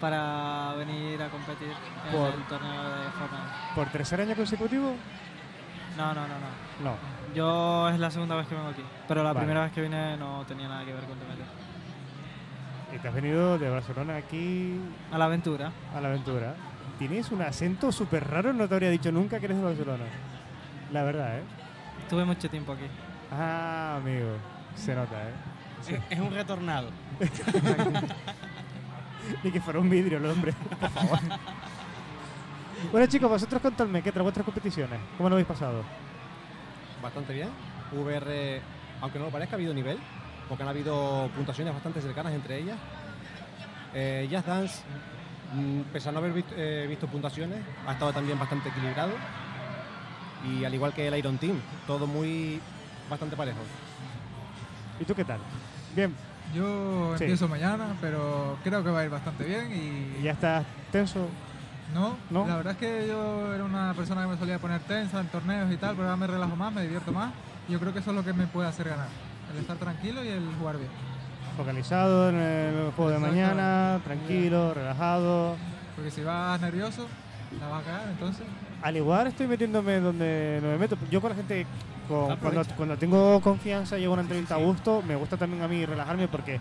para 0.00 0.74
venir 0.76 1.22
a 1.22 1.28
competir 1.30 1.68
en 1.68 2.12
Por- 2.12 2.34
el 2.34 2.42
torneo 2.46 2.82
de 2.82 3.10
Fortnite. 3.12 3.74
por 3.74 3.86
tercer 3.88 4.20
año 4.20 4.34
consecutivo? 4.36 4.92
No, 5.96 6.06
no, 6.12 6.20
no, 6.22 6.28
no. 6.28 6.90
No. 6.90 6.96
Yo 7.34 7.88
es 7.88 7.98
la 7.98 8.10
segunda 8.10 8.34
vez 8.34 8.46
que 8.48 8.54
vengo 8.54 8.68
aquí, 8.68 8.82
pero 9.08 9.22
la 9.22 9.32
Vale. 9.32 9.40
primera 9.46 9.62
vez 9.62 9.72
que 9.72 9.80
vine 9.80 10.16
no 10.18 10.44
tenía 10.46 10.68
nada 10.68 10.84
que 10.84 10.92
ver 10.92 11.04
con 11.04 11.16
TMT. 11.18 11.40
Y 12.94 12.98
te 12.98 13.08
has 13.08 13.14
venido 13.14 13.58
de 13.58 13.68
Barcelona 13.70 14.16
aquí 14.16 14.78
A 15.10 15.16
la 15.18 15.24
aventura. 15.24 15.72
a 15.94 16.00
la 16.00 16.08
aventura. 16.08 16.54
Tienes 16.98 17.30
un 17.30 17.42
acento 17.42 17.92
súper 17.92 18.28
raro, 18.28 18.52
no 18.52 18.66
te 18.66 18.74
habría 18.74 18.90
dicho 18.90 19.12
nunca 19.12 19.38
que 19.38 19.46
eres 19.46 19.58
de 19.58 19.64
Barcelona. 19.64 20.04
La 20.92 21.02
verdad, 21.02 21.38
¿eh? 21.38 21.42
Tuve 22.08 22.24
mucho 22.24 22.48
tiempo 22.48 22.72
aquí. 22.72 22.86
Ah, 23.30 23.96
amigo. 24.00 24.36
Se 24.74 24.94
nota, 24.94 25.28
¿eh? 25.28 25.32
Es, 25.88 26.00
es 26.10 26.18
un 26.18 26.32
retornado. 26.32 26.88
Ni 29.42 29.50
que 29.50 29.60
fuera 29.60 29.78
un 29.80 29.90
vidrio 29.90 30.18
el 30.18 30.26
hombre, 30.26 30.52
por 30.80 30.90
favor. 30.90 31.18
bueno, 32.92 33.06
chicos, 33.06 33.28
vosotros 33.28 33.60
contadme, 33.60 34.02
¿qué 34.02 34.12
tal 34.12 34.22
vuestras 34.22 34.44
competiciones? 34.44 35.00
¿Cómo 35.16 35.28
lo 35.28 35.34
habéis 35.34 35.48
pasado? 35.48 35.82
Bastante 37.02 37.32
bien. 37.34 37.48
VR, 37.92 38.60
aunque 39.00 39.18
no 39.18 39.26
lo 39.26 39.30
parezca, 39.30 39.56
ha 39.56 39.58
habido 39.58 39.74
nivel, 39.74 39.98
porque 40.48 40.62
han 40.62 40.68
habido 40.68 41.28
puntuaciones 41.34 41.74
bastante 41.74 42.00
cercanas 42.00 42.32
entre 42.32 42.58
ellas. 42.58 42.78
Eh, 43.94 44.26
Jazz 44.30 44.46
Dance, 44.46 44.82
pese 45.92 46.08
a 46.08 46.12
no 46.12 46.18
haber 46.18 46.32
visto, 46.32 46.54
eh, 46.56 46.86
visto 46.88 47.06
puntuaciones, 47.06 47.60
ha 47.86 47.92
estado 47.92 48.12
también 48.12 48.38
bastante 48.38 48.68
equilibrado. 48.68 49.12
Y 50.44 50.64
al 50.64 50.74
igual 50.74 50.92
que 50.92 51.06
el 51.08 51.16
Iron 51.16 51.38
Team, 51.38 51.56
todo 51.86 52.06
muy 52.06 52.60
bastante 53.10 53.36
parejo. 53.36 53.58
¿Y 55.00 55.04
tú 55.04 55.14
qué 55.14 55.24
tal? 55.24 55.40
Bien, 55.94 56.14
Yo 56.54 57.14
Sí. 57.18 57.24
empiezo 57.24 57.48
mañana, 57.48 57.96
pero 58.00 58.56
creo 58.62 58.82
que 58.84 58.90
va 58.90 59.00
a 59.00 59.04
ir 59.04 59.10
bastante 59.10 59.44
bien 59.44 59.66
¿y 59.72 60.20
y 60.20 60.22
ya 60.22 60.30
estás 60.32 60.64
tenso? 60.92 61.28
no, 61.92 62.16
¿No? 62.30 62.46
la 62.46 62.56
verdad 62.56 62.72
es 62.74 62.78
que 62.78 63.06
yo 63.08 63.52
era 63.52 63.64
una 63.64 63.92
persona 63.94 64.22
que 64.22 64.28
me 64.28 64.38
solía 64.38 64.58
poner 64.60 64.80
tensa 64.82 65.20
en 65.20 65.26
torneos 65.26 65.70
y 65.72 65.76
tal, 65.76 65.96
pero 65.96 66.04
ahora 66.08 66.16
me 66.16 66.26
relajo 66.28 66.54
más, 66.54 66.72
me 66.72 66.82
divierto 66.82 67.10
más. 67.12 67.32
y 67.68 67.72
Yo 67.72 67.80
creo 67.80 67.92
que 67.92 67.98
eso 67.98 68.10
es 68.10 68.16
lo 68.16 68.24
que 68.24 68.32
me 68.32 68.46
puede 68.46 68.68
hacer 68.68 68.88
ganar, 68.88 69.08
el 69.52 69.58
estar 69.58 69.76
tranquilo 69.76 70.22
y 70.24 70.28
el 70.28 70.48
jugar 70.58 70.76
bien. 70.78 70.90
Focalizado 71.56 72.28
en 72.28 72.36
el 72.36 72.92
juego 72.96 73.10
de 73.12 73.18
mañana, 73.18 74.00
tranquilo, 74.04 74.74
relajado. 74.74 75.56
Porque 75.94 76.10
si 76.10 76.22
vas 76.22 76.60
nervioso, 76.60 77.06
la 77.58 77.68
vas 77.68 77.82
a 77.82 77.84
cagar, 77.86 78.08
entonces. 78.10 78.44
Al 78.82 78.96
igual 78.96 79.26
estoy 79.28 79.46
metiéndome 79.46 79.98
donde 80.00 80.58
no 80.62 80.68
me 80.68 80.76
meto. 80.78 80.98
Yo 81.10 81.20
con 81.22 81.30
la 81.30 81.36
gente, 81.36 81.66
con- 82.08 82.36
cuando, 82.76 82.96
tengo 82.98 83.40
confianza, 83.40 83.96
llevo 83.96 84.12
una 84.12 84.22
entrevista 84.22 84.54
Sí, 84.56 84.60
sí. 84.60 84.64
a 84.64 84.66
gusto. 84.70 85.02
Me 85.08 85.16
gusta 85.16 85.38
también 85.38 85.62
a 85.62 85.68
mí 85.68 85.86
relajarme 85.86 86.28
porque 86.28 86.60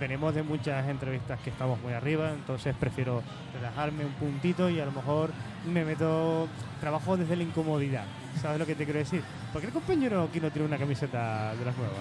venimos 0.00 0.34
de 0.34 0.42
muchas 0.42 0.88
entrevistas 0.88 1.38
que 1.40 1.50
estamos 1.50 1.78
muy 1.82 1.92
arriba, 1.92 2.30
entonces 2.30 2.74
prefiero 2.80 3.22
relajarme 3.52 4.06
un 4.06 4.12
puntito 4.12 4.70
y 4.70 4.80
a 4.80 4.86
lo 4.86 4.92
mejor 4.92 5.30
me 5.70 5.84
meto, 5.84 6.48
trabajo 6.80 7.18
desde 7.18 7.36
la 7.36 7.42
incomodidad. 7.42 8.04
¿Sabes 8.40 8.58
lo 8.58 8.64
que 8.64 8.74
te 8.74 8.84
quiero 8.84 9.00
decir? 9.00 9.22
¿Por 9.52 9.60
qué 9.60 9.66
el 9.66 9.72
compañero 9.74 10.22
aquí 10.22 10.40
no 10.40 10.50
tiene 10.50 10.66
una 10.66 10.78
camiseta 10.78 11.54
de 11.54 11.64
las 11.66 11.76
nuevas? 11.76 11.98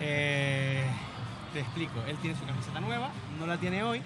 Eh, 0.00 0.82
te 1.52 1.60
explico, 1.60 2.00
él 2.06 2.16
tiene 2.18 2.38
su 2.38 2.44
camiseta 2.44 2.80
nueva, 2.80 3.10
no 3.38 3.46
la 3.46 3.56
tiene 3.56 3.82
hoy 3.82 4.02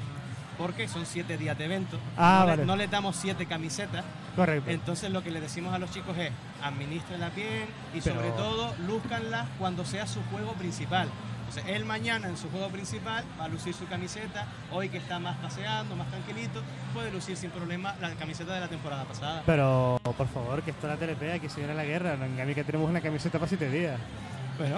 porque 0.58 0.86
son 0.86 1.06
siete 1.06 1.36
días 1.38 1.56
de 1.58 1.64
evento. 1.64 1.98
Ah, 2.16 2.40
no, 2.40 2.46
vale. 2.46 2.64
le, 2.64 2.86
no 2.86 2.90
damos 2.92 3.16
siete 3.16 3.46
camisetas, 3.46 4.04
Correcto. 4.36 4.70
entonces 4.70 5.10
lo 5.10 5.22
que 5.22 5.30
le 5.30 5.40
decimos 5.40 5.74
a 5.74 5.78
los 5.78 5.90
chicos 5.90 6.16
es 6.18 6.30
administrenla 6.62 7.30
bien 7.30 7.66
y 7.94 8.00
Pero- 8.00 8.16
sobre 8.16 8.30
todo 8.32 8.74
lúzcanla 8.86 9.46
cuando 9.58 9.84
sea 9.84 10.06
su 10.06 10.22
juego 10.24 10.52
principal. 10.52 11.08
Entonces 11.48 11.74
él 11.76 11.84
mañana 11.84 12.28
en 12.28 12.36
su 12.38 12.48
juego 12.48 12.68
principal 12.68 13.24
va 13.38 13.44
a 13.44 13.48
lucir 13.48 13.74
su 13.74 13.86
camiseta, 13.86 14.46
hoy 14.70 14.88
que 14.88 14.96
está 14.96 15.18
más 15.18 15.36
paseando, 15.36 15.94
más 15.96 16.08
tranquilito, 16.08 16.62
puede 16.94 17.10
lucir 17.10 17.36
sin 17.36 17.50
problema 17.50 17.94
la 18.00 18.10
camiseta 18.14 18.54
de 18.54 18.60
la 18.60 18.68
temporada 18.68 19.04
pasada. 19.04 19.42
Pero, 19.44 20.00
por 20.16 20.28
favor, 20.28 20.62
que 20.62 20.70
esto 20.70 20.90
es 20.90 20.98
la 20.98 21.06
TLP, 21.06 21.34
aquí 21.34 21.50
se 21.50 21.58
viene 21.60 21.74
la 21.74 21.84
guerra. 21.84 22.14
En 22.14 22.38
Gami 22.38 22.54
que 22.54 22.64
tenemos 22.64 22.88
una 22.88 23.02
camiseta 23.02 23.38
para 23.38 23.48
siete 23.50 23.68
días. 23.68 24.00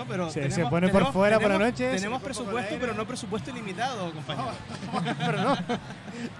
Pero 0.08 0.30
Se- 0.30 0.42
se 0.42 0.48
tenemos- 0.48 0.70
pone 0.70 0.88
por 0.88 0.92
tenemos- 1.00 1.12
fuera 1.14 1.38
por 1.40 1.50
la 1.50 1.58
noche, 1.58 1.90
Tenemos 1.94 2.22
presupuesto, 2.22 2.76
pero 2.80 2.94
no 2.94 3.06
presupuesto 3.06 3.50
ilimitado, 3.50 4.10
compañero. 4.12 4.50
pero 5.18 5.42
no. 5.42 5.56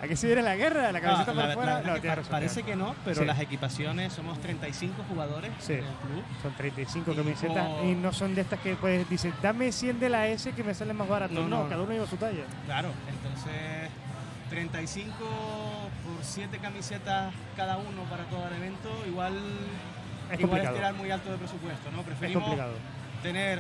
Aquí 0.03 0.17
se 0.17 0.27
viene 0.29 0.43
la 0.43 0.57
guerra, 0.57 0.93
la 0.93 1.01
camiseta 1.01 1.33
Ah, 1.33 1.35
por 1.35 1.45
la- 1.49 1.55
fuera. 1.55 1.73
la 1.75 1.79
no, 1.89 1.95
que 1.95 2.01
tienes 2.01 2.03
pa- 2.03 2.15
razón, 2.17 2.31
parece 2.31 2.63
que 2.63 2.77
no, 2.77 2.95
pero 3.05 3.21
Sí. 3.21 3.27
las 3.27 3.41
equipaciones 3.41 4.13
somos 4.13 4.39
35 4.41 5.05
jugadores 5.09 5.51
Sí. 5.59 5.73
en 5.75 5.79
el 5.81 5.85
club. 5.85 6.23
Son 6.43 6.53
35 6.55 7.13
Y 7.13 7.17
camisetas 7.17 7.67
como- 7.67 7.85
y 7.85 7.95
no 7.95 8.13
son 8.13 8.35
de 8.35 8.41
estas 8.43 8.61
que 8.61 8.75
pues 8.77 9.09
dicen, 9.09 9.33
dame 9.43 9.73
100 9.73 9.99
de 10.01 10.09
la 10.09 10.27
S 10.29 10.53
que 10.53 10.65
me 10.65 10.75
salen 10.75 10.97
más 10.97 11.09
baratos. 11.09 11.49
No, 11.49 11.69
cada 11.69 11.83
uno 11.83 11.93
lleva 11.93 12.07
su 12.07 12.17
talla. 12.17 12.45
Claro, 12.67 12.91
entonces 13.09 13.91
35 14.51 15.15
por 15.19 16.23
7 16.25 16.59
camisetas 16.59 17.33
cada 17.57 17.77
uno 17.77 18.03
para 18.11 18.25
todo 18.25 18.47
el 18.49 18.55
evento, 18.55 18.91
igual 19.09 19.35
Es 20.31 20.41
igual 20.41 20.61
es 20.65 20.73
tirar 20.75 20.95
muy 20.95 21.11
alto 21.11 21.31
de 21.33 21.39
presupuesto, 21.39 21.91
¿no? 21.91 22.01
Es 22.01 22.33
complicado. 22.33 22.73
Tener 23.25 23.59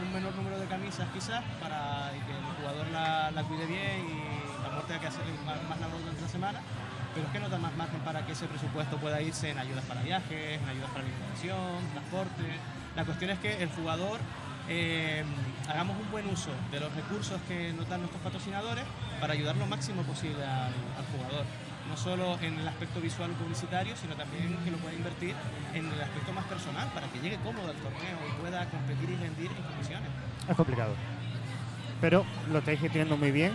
un 0.00 0.14
menor 0.14 0.34
número 0.34 0.58
de 0.58 0.64
camisas 0.64 1.06
quizás 1.12 1.44
para 1.60 2.10
que 2.24 2.32
el 2.32 2.56
jugador 2.56 2.86
la, 2.88 3.42
cuide 3.44 3.66
bien 3.66 4.00
y 4.08 4.64
la 4.64 4.80
tenga 4.88 4.98
que 4.98 5.06
hacer 5.08 5.24
más, 5.44 5.78
labor 5.78 6.00
durante 6.00 6.22
la 6.22 6.28
semana, 6.28 6.60
pero 7.12 7.26
es 7.26 7.32
que 7.34 7.40
no 7.40 7.50
da 7.50 7.58
más 7.58 7.76
margen 7.76 8.00
para 8.00 8.24
que 8.24 8.32
ese 8.32 8.46
presupuesto 8.46 8.96
pueda 8.96 9.20
irse 9.20 9.50
en 9.50 9.58
ayudas 9.58 9.84
para 9.84 10.00
viajes, 10.00 10.58
en 10.58 10.66
ayudas 10.66 10.88
para 10.88 11.04
alimentación, 11.04 11.84
transporte. 11.92 12.44
La 12.96 13.04
cuestión 13.04 13.30
es 13.32 13.38
que 13.40 13.62
el 13.62 13.68
jugador 13.68 14.20
eh, 14.70 15.22
hagamos 15.68 15.94
un 16.00 16.10
buen 16.10 16.26
uso 16.30 16.50
de 16.70 16.80
los 16.80 16.94
recursos 16.94 17.38
que 17.48 17.74
nos 17.74 17.86
dan 17.90 18.00
nuestros 18.00 18.22
patrocinadores 18.22 18.84
para 19.20 19.34
ayudar 19.34 19.54
lo 19.56 19.66
máximo 19.66 20.00
posible 20.02 20.42
al 20.42 21.04
jugador. 21.12 21.44
No 21.88 21.96
solo 21.96 22.38
en 22.40 22.58
el 22.58 22.66
aspecto 22.66 23.00
visual 23.00 23.30
publicitario, 23.32 23.94
sino 23.96 24.14
también 24.14 24.56
que 24.64 24.70
lo 24.70 24.78
pueda 24.78 24.94
invertir 24.94 25.34
en 25.74 25.86
el 25.86 26.00
aspecto 26.00 26.32
más 26.32 26.44
personal 26.46 26.88
para 26.94 27.06
que 27.08 27.18
llegue 27.20 27.36
cómodo 27.44 27.68
al 27.68 27.76
torneo 27.76 28.18
y 28.28 28.40
pueda 28.40 28.64
competir 28.70 29.10
y 29.10 29.16
rendir 29.16 29.50
en 29.50 29.62
condiciones. 29.62 30.08
Es 30.48 30.56
complicado. 30.56 30.94
Pero 32.00 32.24
lo 32.50 32.58
estáis 32.58 32.80
gestionando 32.80 33.16
muy 33.16 33.30
bien. 33.30 33.52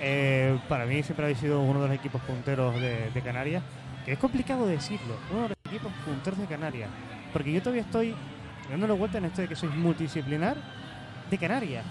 Eh, 0.00 0.58
para 0.68 0.86
mí 0.86 1.02
siempre 1.02 1.24
habéis 1.24 1.38
sido 1.38 1.60
uno 1.60 1.82
de 1.82 1.88
los 1.88 1.96
equipos 1.96 2.20
punteros 2.22 2.74
de, 2.80 3.10
de 3.10 3.22
Canarias. 3.22 3.62
Que 4.04 4.12
es 4.12 4.18
complicado 4.18 4.66
decirlo. 4.66 5.16
Uno 5.30 5.42
de 5.42 5.48
los 5.50 5.58
equipos 5.66 5.92
punteros 6.04 6.38
de 6.38 6.46
Canarias. 6.46 6.90
Porque 7.32 7.52
yo 7.52 7.60
todavía 7.60 7.82
estoy 7.82 8.14
dándole 8.70 8.92
vuelta 8.94 9.18
en 9.18 9.26
esto 9.26 9.42
de 9.42 9.48
que 9.48 9.56
sois 9.56 9.74
multidisciplinar 9.74 10.56
de 11.30 11.38
Canarias. 11.38 11.84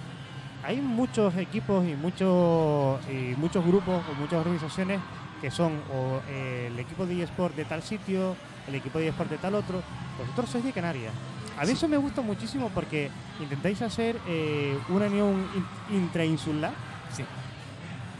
Hay 0.64 0.82
muchos 0.82 1.36
equipos 1.38 1.86
y 1.88 1.96
muchos, 1.96 3.00
y 3.10 3.36
muchos 3.38 3.66
grupos 3.66 4.04
o 4.10 4.14
muchas 4.20 4.40
organizaciones 4.40 5.00
que 5.42 5.52
son 5.52 5.74
o 5.94 6.20
eh, 6.30 6.70
el 6.72 6.80
equipo 6.80 7.06
de 7.06 7.22
eSport 7.24 7.56
de 7.56 7.64
tal 7.66 7.84
sitio, 7.84 8.36
el 8.68 8.76
equipo 8.76 9.00
de 9.00 9.08
eSport 9.10 9.30
de 9.30 9.38
tal 9.38 9.56
otro. 9.56 9.82
Vosotros 10.20 10.50
sois 10.50 10.64
de 10.64 10.72
Canarias. 10.74 11.14
A 11.60 11.66
mí 11.66 11.72
eso 11.72 11.88
me 11.88 11.98
gusta 11.98 12.22
muchísimo 12.22 12.70
porque 12.74 13.10
intentáis 13.40 13.82
hacer 13.82 14.18
eh, 14.28 14.78
una 14.90 15.06
unión 15.08 15.48
in- 15.90 15.98
intrainsular 15.98 16.72
Sí. 17.12 17.24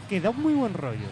que 0.08 0.20
da 0.20 0.30
un 0.30 0.40
muy 0.42 0.54
buen 0.54 0.72
rollo. 0.74 1.06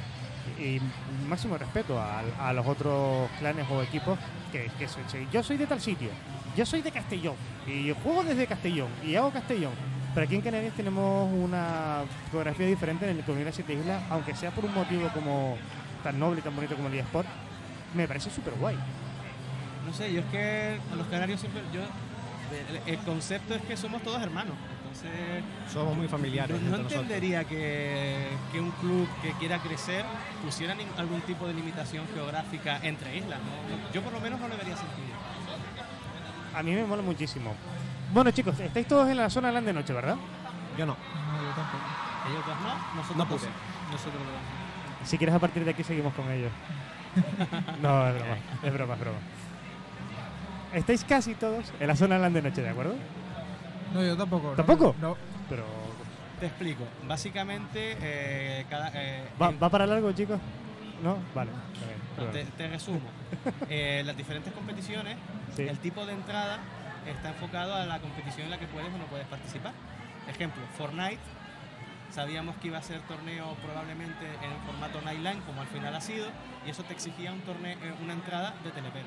Y 0.58 0.80
máximo 1.28 1.58
respeto 1.58 1.98
a, 2.00 2.22
a 2.40 2.52
los 2.52 2.66
otros 2.66 3.28
clanes 3.40 3.66
o 3.70 3.82
equipos 3.82 4.18
que, 4.52 4.70
que 4.78 4.88
soy- 4.88 5.26
yo 5.32 5.42
soy 5.42 5.56
de 5.58 5.66
tal 5.66 5.80
sitio, 5.80 6.08
yo 6.56 6.64
soy 6.64 6.80
de 6.82 6.90
Castellón 6.92 7.34
y 7.66 7.92
juego 8.02 8.22
desde 8.24 8.46
Castellón 8.46 8.88
y 9.04 9.16
hago 9.16 9.30
Castellón. 9.32 9.72
Pero 10.16 10.24
aquí 10.24 10.36
en 10.36 10.40
Canarias 10.40 10.72
tenemos 10.74 11.30
una 11.30 12.04
geografía 12.30 12.66
diferente 12.66 13.04
en 13.04 13.18
el 13.18 13.30
unir 13.30 13.44
las 13.44 13.54
siete 13.54 13.74
islas, 13.74 14.02
aunque 14.08 14.34
sea 14.34 14.50
por 14.50 14.64
un 14.64 14.72
motivo 14.72 15.10
como 15.12 15.58
tan 16.02 16.18
noble 16.18 16.40
y 16.40 16.42
tan 16.42 16.56
bonito 16.56 16.74
como 16.74 16.88
el 16.88 16.94
eSport, 16.94 17.28
me 17.92 18.08
parece 18.08 18.30
súper 18.30 18.54
guay. 18.54 18.78
No 19.86 19.92
sé, 19.92 20.10
yo 20.10 20.20
es 20.20 20.26
que 20.28 20.80
a 20.90 20.96
los 20.96 21.06
canarios 21.08 21.38
siempre. 21.38 21.60
Yo, 21.70 21.82
el, 21.82 22.94
el 22.94 22.98
concepto 23.00 23.56
es 23.56 23.60
que 23.60 23.76
somos 23.76 24.00
todos 24.00 24.22
hermanos. 24.22 24.54
Entonces, 24.86 25.44
Somos 25.70 25.94
muy 25.94 26.08
familiares. 26.08 26.62
no, 26.62 26.76
entendería 26.76 27.44
que, 27.44 28.28
que 28.52 28.58
un 28.58 28.70
club 28.70 29.06
que 29.20 29.32
quiera 29.32 29.58
crecer 29.58 30.06
pusiera 30.42 30.74
algún 30.96 31.20
tipo 31.20 31.46
de 31.46 31.52
limitación 31.52 32.06
geográfica 32.14 32.80
entre 32.82 33.18
islas. 33.18 33.38
Yo, 33.92 34.00
por 34.00 34.14
lo 34.14 34.20
menos, 34.20 34.40
no 34.40 34.48
le 34.48 34.56
vería 34.56 34.78
sentido. 34.78 35.14
A 36.54 36.62
mí 36.62 36.72
me 36.72 36.86
mola 36.86 37.02
muchísimo. 37.02 37.54
Bueno 38.12 38.30
chicos, 38.30 38.58
estáis 38.60 38.86
todos 38.86 39.08
en 39.08 39.16
la 39.16 39.28
zona 39.30 39.50
land 39.52 39.66
de 39.66 39.72
noche, 39.72 39.92
¿verdad? 39.92 40.16
Yo 40.78 40.86
no. 40.86 40.92
No, 40.94 41.42
yo 41.42 41.48
tampoco. 41.54 41.84
Ellos 42.30 42.46
dos 42.46 42.56
no, 42.60 42.96
nosotros 42.96 43.16
No 43.30 43.38
sí. 43.38 43.46
Nosotros 43.92 44.14
dos. 44.22 45.08
Si 45.08 45.18
quieres 45.18 45.34
a 45.34 45.38
partir 45.38 45.64
de 45.64 45.70
aquí 45.70 45.84
seguimos 45.84 46.14
con 46.14 46.30
ellos. 46.30 46.50
no, 47.82 48.08
es 48.08 48.14
broma, 48.14 48.36
es 48.62 48.72
broma, 48.72 48.94
es 48.94 49.00
broma. 49.00 49.18
Estáis 50.74 51.04
casi 51.04 51.34
todos 51.34 51.72
en 51.80 51.86
la 51.86 51.96
zona 51.96 52.18
land 52.18 52.34
de 52.36 52.42
noche, 52.42 52.62
¿de 52.62 52.68
acuerdo? 52.68 52.94
No, 53.94 54.02
yo 54.04 54.16
tampoco. 54.16 54.50
¿Tampoco? 54.52 54.94
No. 55.00 55.16
Pero 55.48 55.64
Te 56.40 56.46
explico. 56.46 56.84
Básicamente, 57.06 57.96
eh, 58.00 58.66
cada, 58.68 58.90
eh, 58.94 59.28
¿va, 59.40 59.48
en- 59.48 59.58
¿va 59.62 59.68
para 59.70 59.86
largo, 59.86 60.12
chicos? 60.12 60.38
¿No? 61.02 61.16
Vale. 61.34 61.50
está 62.18 62.30
bien, 62.32 62.48
te, 62.56 62.68
resumo. 62.68 63.00
Eh, 63.70 64.02
las 64.04 64.16
diferentes 64.16 64.52
competiciones, 64.52 65.16
Sí. 65.54 65.62
el 65.62 65.78
tipo 65.78 66.04
de 66.04 66.12
entrada 66.12 66.58
está 67.06 67.30
enfocado 67.30 67.74
a 67.74 67.86
la 67.86 68.00
competición 68.00 68.46
en 68.46 68.50
la 68.50 68.58
que 68.58 68.66
puedes 68.66 68.92
o 68.92 68.98
no 68.98 69.06
puedes 69.06 69.26
participar. 69.26 69.72
Ejemplo, 70.28 70.62
Fortnite. 70.76 71.20
Sabíamos 72.10 72.56
que 72.56 72.68
iba 72.68 72.78
a 72.78 72.82
ser 72.82 73.00
torneo 73.02 73.54
probablemente 73.62 74.26
en 74.26 74.52
formato 74.64 75.00
Nightline, 75.02 75.40
como 75.42 75.60
al 75.60 75.66
final 75.66 75.94
ha 75.94 76.00
sido, 76.00 76.28
y 76.64 76.70
eso 76.70 76.82
te 76.84 76.92
exigía 76.92 77.32
un 77.32 77.40
torneo, 77.40 77.76
eh, 77.82 77.94
una 78.02 78.12
entrada 78.12 78.54
de 78.64 78.70
telepero. 78.70 79.06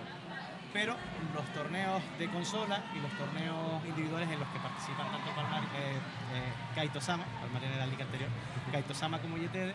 Pero 0.74 0.96
los 1.34 1.46
torneos 1.54 2.04
de 2.20 2.30
consola 2.30 2.84
y 2.96 3.00
los 3.00 3.12
torneos 3.14 3.84
individuales 3.88 4.30
en 4.30 4.40
los 4.40 4.48
que 4.50 4.60
participan 4.60 5.10
tanto 5.12 5.32
Palmar, 5.34 5.64
eh, 5.64 5.96
eh, 5.96 6.54
Kaito 6.76 7.02
Sama, 7.02 7.24
Palmar 7.42 7.64
la 7.64 7.88
liga 7.88 8.04
anterior, 8.06 8.30
Kaito 8.72 8.94
Sama 8.94 9.20
como 9.20 9.38
YTD, 9.38 9.74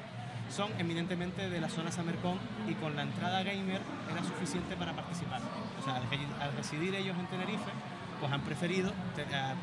son 0.50 0.70
eminentemente 0.78 1.48
de 1.48 1.60
la 1.60 1.68
zona 1.68 1.90
SummerCon 1.90 2.38
y 2.68 2.74
con 2.74 2.94
la 2.94 3.02
entrada 3.02 3.42
gamer 3.42 3.80
era 4.12 4.22
suficiente 4.22 4.76
para 4.76 4.92
participar. 4.92 5.40
O 5.80 5.84
sea, 5.84 5.96
al, 5.96 6.04
al 6.40 6.56
residir 6.56 6.94
ellos 6.94 7.16
en 7.18 7.26
Tenerife, 7.26 7.72
pues 8.24 8.32
han 8.32 8.40
preferido 8.40 8.90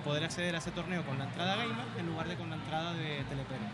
poder 0.05 0.23
acceder 0.23 0.53
a 0.53 0.59
ese 0.59 0.69
torneo 0.69 1.01
con 1.01 1.17
la 1.17 1.25
entrada 1.25 1.55
gamer 1.55 1.81
en 1.97 2.05
lugar 2.05 2.27
de 2.27 2.35
con 2.35 2.47
la 2.51 2.57
entrada 2.57 2.93
de 2.93 3.25
telepero. 3.25 3.65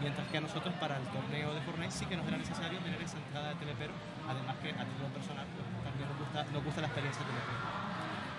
Mientras 0.00 0.26
que 0.28 0.38
a 0.38 0.40
nosotros 0.40 0.72
para 0.80 0.96
el 0.96 1.02
torneo 1.12 1.52
de 1.52 1.60
Fortnite 1.60 1.90
sí 1.90 2.06
que 2.06 2.16
nos 2.16 2.26
era 2.26 2.38
necesario 2.38 2.78
tener 2.78 3.02
esa 3.02 3.18
entrada 3.18 3.50
de 3.50 3.56
telepero, 3.56 3.92
además 4.24 4.56
que 4.62 4.70
a 4.70 4.88
título 4.88 5.12
personal 5.12 5.44
pues, 5.44 5.68
también 5.84 6.08
nos 6.54 6.64
gusta, 6.64 6.80
la 6.80 6.86
experiencia 6.86 7.20
de 7.20 7.28
telepero. 7.28 7.58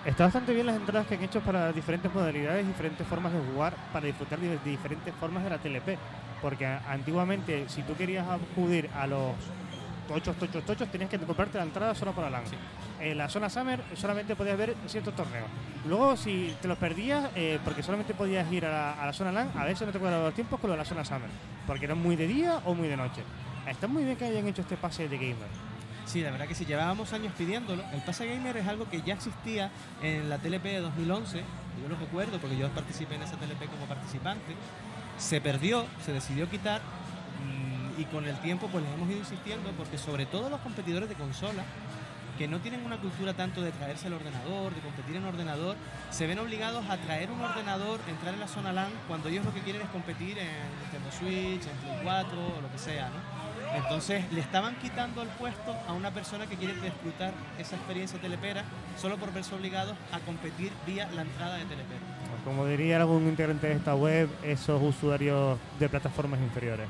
Está 0.04 0.24
bastante 0.24 0.54
bien 0.54 0.66
las 0.66 0.74
entradas 0.74 1.06
que 1.06 1.14
han 1.14 1.22
hecho 1.22 1.40
para 1.40 1.70
diferentes 1.70 2.12
modalidades, 2.12 2.66
diferentes 2.66 3.06
formas 3.06 3.32
de 3.32 3.38
jugar, 3.38 3.76
para 3.92 4.06
disfrutar 4.06 4.40
de 4.40 4.58
diferentes 4.64 5.14
formas 5.14 5.44
de 5.44 5.50
la 5.50 5.58
TLP. 5.58 5.98
Porque 6.42 6.66
antiguamente, 6.66 7.68
si 7.68 7.82
tú 7.84 7.94
querías 7.94 8.26
acudir 8.26 8.90
a 8.98 9.06
los 9.06 9.38
tochos, 10.12 10.36
tochos, 10.36 10.64
tochos, 10.64 10.88
tenías 10.90 11.08
que 11.08 11.18
comprarte 11.18 11.58
la 11.58 11.64
entrada 11.64 11.94
solo 11.94 12.12
para 12.12 12.28
LAN. 12.28 12.44
En 13.00 13.18
la 13.18 13.28
zona 13.28 13.48
Summer 13.48 13.82
solamente 13.94 14.36
podías 14.36 14.56
ver 14.58 14.76
ciertos 14.86 15.14
torneos. 15.14 15.48
Luego, 15.86 16.16
si 16.16 16.54
te 16.60 16.68
los 16.68 16.78
perdías, 16.78 17.30
eh, 17.34 17.58
porque 17.64 17.82
solamente 17.82 18.14
podías 18.14 18.50
ir 18.52 18.66
a 18.66 18.70
la, 18.70 18.92
a 18.92 19.06
la 19.06 19.12
zona 19.12 19.32
LAN, 19.32 19.50
a 19.56 19.64
veces 19.64 19.86
no 19.86 19.92
te 19.92 19.98
cuadraban 19.98 20.26
los 20.26 20.34
tiempos 20.34 20.60
con 20.60 20.68
lo 20.68 20.74
de 20.74 20.78
la 20.78 20.84
zona 20.84 21.04
Summer. 21.04 21.30
Porque 21.66 21.86
eran 21.86 21.98
muy 21.98 22.16
de 22.16 22.26
día 22.26 22.60
o 22.64 22.74
muy 22.74 22.88
de 22.88 22.96
noche. 22.96 23.22
Está 23.66 23.86
muy 23.86 24.04
bien 24.04 24.16
que 24.16 24.24
hayan 24.24 24.46
hecho 24.46 24.62
este 24.62 24.76
pase 24.76 25.08
de 25.08 25.16
gamer. 25.16 25.48
Sí, 26.04 26.20
la 26.20 26.30
verdad 26.30 26.46
que 26.46 26.54
sí, 26.54 26.64
llevábamos 26.64 27.12
años 27.12 27.32
pidiéndolo. 27.38 27.82
El 27.92 28.00
pase 28.02 28.26
gamer 28.26 28.56
es 28.56 28.66
algo 28.66 28.88
que 28.88 29.00
ya 29.02 29.14
existía 29.14 29.70
en 30.02 30.28
la 30.28 30.38
TLP 30.38 30.64
de 30.64 30.80
2011, 30.80 31.38
yo 31.82 31.88
lo 31.88 31.96
recuerdo 31.96 32.38
porque 32.38 32.56
yo 32.56 32.68
participé 32.70 33.14
en 33.14 33.22
esa 33.22 33.36
TLP 33.36 33.70
como 33.70 33.86
participante. 33.86 34.54
Se 35.16 35.40
perdió, 35.40 35.86
se 36.04 36.12
decidió 36.12 36.50
quitar 36.50 36.80
y 37.98 38.04
con 38.04 38.26
el 38.26 38.36
tiempo 38.40 38.68
pues 38.68 38.84
les 38.84 38.92
hemos 38.94 39.08
ido 39.08 39.18
insistiendo 39.18 39.70
porque 39.72 39.98
sobre 39.98 40.26
todo 40.26 40.50
los 40.50 40.60
competidores 40.60 41.08
de 41.08 41.14
consola 41.14 41.64
que 42.38 42.48
no 42.48 42.58
tienen 42.60 42.84
una 42.84 42.96
cultura 42.98 43.34
tanto 43.34 43.62
de 43.62 43.72
traerse 43.72 44.06
el 44.06 44.14
ordenador, 44.14 44.74
de 44.74 44.80
competir 44.80 45.16
en 45.16 45.24
ordenador, 45.24 45.76
se 46.10 46.26
ven 46.26 46.38
obligados 46.38 46.84
a 46.88 46.96
traer 46.96 47.30
un 47.30 47.40
ordenador, 47.40 48.00
entrar 48.08 48.34
en 48.34 48.40
la 48.40 48.48
zona 48.48 48.72
LAN 48.72 48.90
cuando 49.06 49.28
ellos 49.28 49.44
lo 49.44 49.52
que 49.52 49.60
quieren 49.60 49.82
es 49.82 49.88
competir 49.88 50.38
en 50.38 50.48
Nintendo 50.80 51.12
Switch, 51.12 51.66
en 51.66 51.76
Play 51.78 52.00
4 52.02 52.38
o 52.38 52.60
lo 52.60 52.72
que 52.72 52.78
sea. 52.78 53.10
Entonces 53.74 54.24
le 54.32 54.40
estaban 54.40 54.76
quitando 54.76 55.22
el 55.22 55.28
puesto 55.28 55.74
a 55.88 55.92
una 55.92 56.10
persona 56.10 56.46
que 56.46 56.56
quiere 56.56 56.74
disfrutar 56.74 57.32
esa 57.58 57.76
experiencia 57.76 58.20
telepera 58.20 58.64
solo 58.98 59.16
por 59.16 59.32
verse 59.32 59.54
obligados 59.54 59.96
a 60.12 60.20
competir 60.20 60.72
vía 60.86 61.08
la 61.14 61.22
entrada 61.22 61.56
de 61.56 61.64
telepera. 61.64 62.00
Como 62.44 62.66
diría 62.66 62.96
algún 62.96 63.28
integrante 63.28 63.68
de 63.68 63.74
esta 63.74 63.94
web, 63.94 64.28
esos 64.42 64.82
usuarios 64.82 65.58
de 65.78 65.88
plataformas 65.88 66.40
inferiores. 66.40 66.88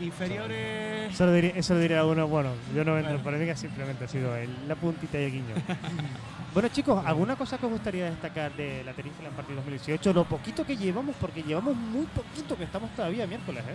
Inferiores... 0.00 1.12
Eso 1.14 1.26
lo 1.26 1.32
diría, 1.32 1.52
eso 1.56 1.74
lo 1.74 1.80
diría 1.80 2.04
uno, 2.04 2.26
bueno, 2.28 2.50
yo 2.74 2.84
no 2.84 2.96
entro, 2.98 3.12
Bueno. 3.14 3.24
para 3.24 3.38
mí 3.38 3.46
que 3.46 3.56
simplemente 3.56 4.04
ha 4.04 4.08
sido 4.08 4.36
el- 4.36 4.68
la 4.68 4.74
puntita 4.74 5.18
y 5.18 5.24
el 5.24 5.32
guiño. 5.32 5.54
bueno 6.54 6.68
chicos, 6.68 7.02
¿alguna 7.06 7.36
cosa 7.36 7.56
que 7.58 7.66
os 7.66 7.72
gustaría 7.72 8.06
destacar 8.10 8.52
de 8.54 8.84
la 8.84 8.92
Tenerife 8.92 9.24
en 9.24 9.32
partido 9.32 9.56
2018? 9.56 10.12
Lo 10.12 10.24
poquito 10.24 10.66
que 10.66 10.76
llevamos, 10.76 11.14
porque 11.20 11.42
llevamos 11.42 11.74
muy 11.76 12.04
poquito, 12.06 12.56
que 12.56 12.64
estamos 12.64 12.90
todavía 12.94 13.26
miércoles, 13.26 13.62
¿eh? 13.66 13.74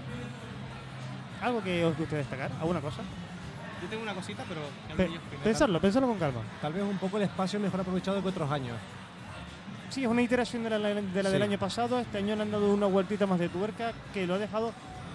¿Algo 1.43 1.63
que 1.63 1.83
os 1.85 1.97
guste 1.97 2.17
destacar? 2.17 2.51
¿Alguna 2.59 2.81
cosa? 2.81 3.01
Yo 3.81 3.87
tengo 3.89 4.03
una 4.03 4.13
cosita, 4.13 4.43
pero 4.47 4.61
Pe- 4.95 5.09
pensarlo, 5.43 5.81
pensarlo 5.81 6.07
con 6.07 6.19
calma. 6.19 6.41
Tal 6.61 6.71
vez 6.73 6.83
un 6.83 6.97
poco 6.99 7.17
el 7.17 7.23
espacio 7.23 7.59
mejor 7.59 7.81
aprovechado 7.81 8.21
que 8.21 8.27
otros 8.29 8.51
años. 8.51 8.77
sí, 9.89 10.03
es 10.03 10.07
una 10.07 10.21
iteración 10.21 10.63
de 10.63 10.69
la, 10.69 10.77
de 10.77 11.23
la 11.23 11.29
del 11.31 11.41
año 11.41 11.57
pasado. 11.57 11.99
Este 11.99 12.19
año 12.19 12.35
le 12.35 12.43
han 12.43 12.51
dado 12.51 12.71
una 12.71 12.85
vueltita 12.85 13.25
más 13.25 13.39
de 13.39 13.49
tuerca 13.49 13.91
que 14.13 14.27
lo 14.27 14.35
ha 14.35 14.37
dejado. 14.37 14.71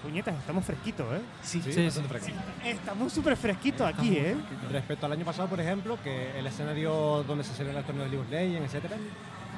Puñetas, 0.07 0.35
estamos 0.37 0.63
fresquitos, 0.63 1.05
¿eh? 1.13 1.21
Sí, 1.43 1.61
Sí, 1.61 1.73
Sí, 1.73 1.83
bastante 1.83 2.07
fresco. 2.07 2.31
Estamos 2.63 3.11
súper 3.11 3.35
fresquitos 3.35 3.85
aquí, 3.85 4.15
¿eh? 4.15 4.37
Respecto 4.71 5.05
al 5.05 5.11
año 5.11 5.25
pasado, 5.25 5.49
por 5.49 5.59
ejemplo, 5.59 5.97
que 6.01 6.39
el 6.39 6.47
escenario 6.47 7.25
donde 7.27 7.43
se 7.43 7.53
celebra 7.53 7.81
el 7.81 7.85
torneo 7.85 8.05
de 8.05 8.11
League 8.11 8.23
of 8.23 8.31
Legends, 8.31 8.73
etcétera, 8.73 8.95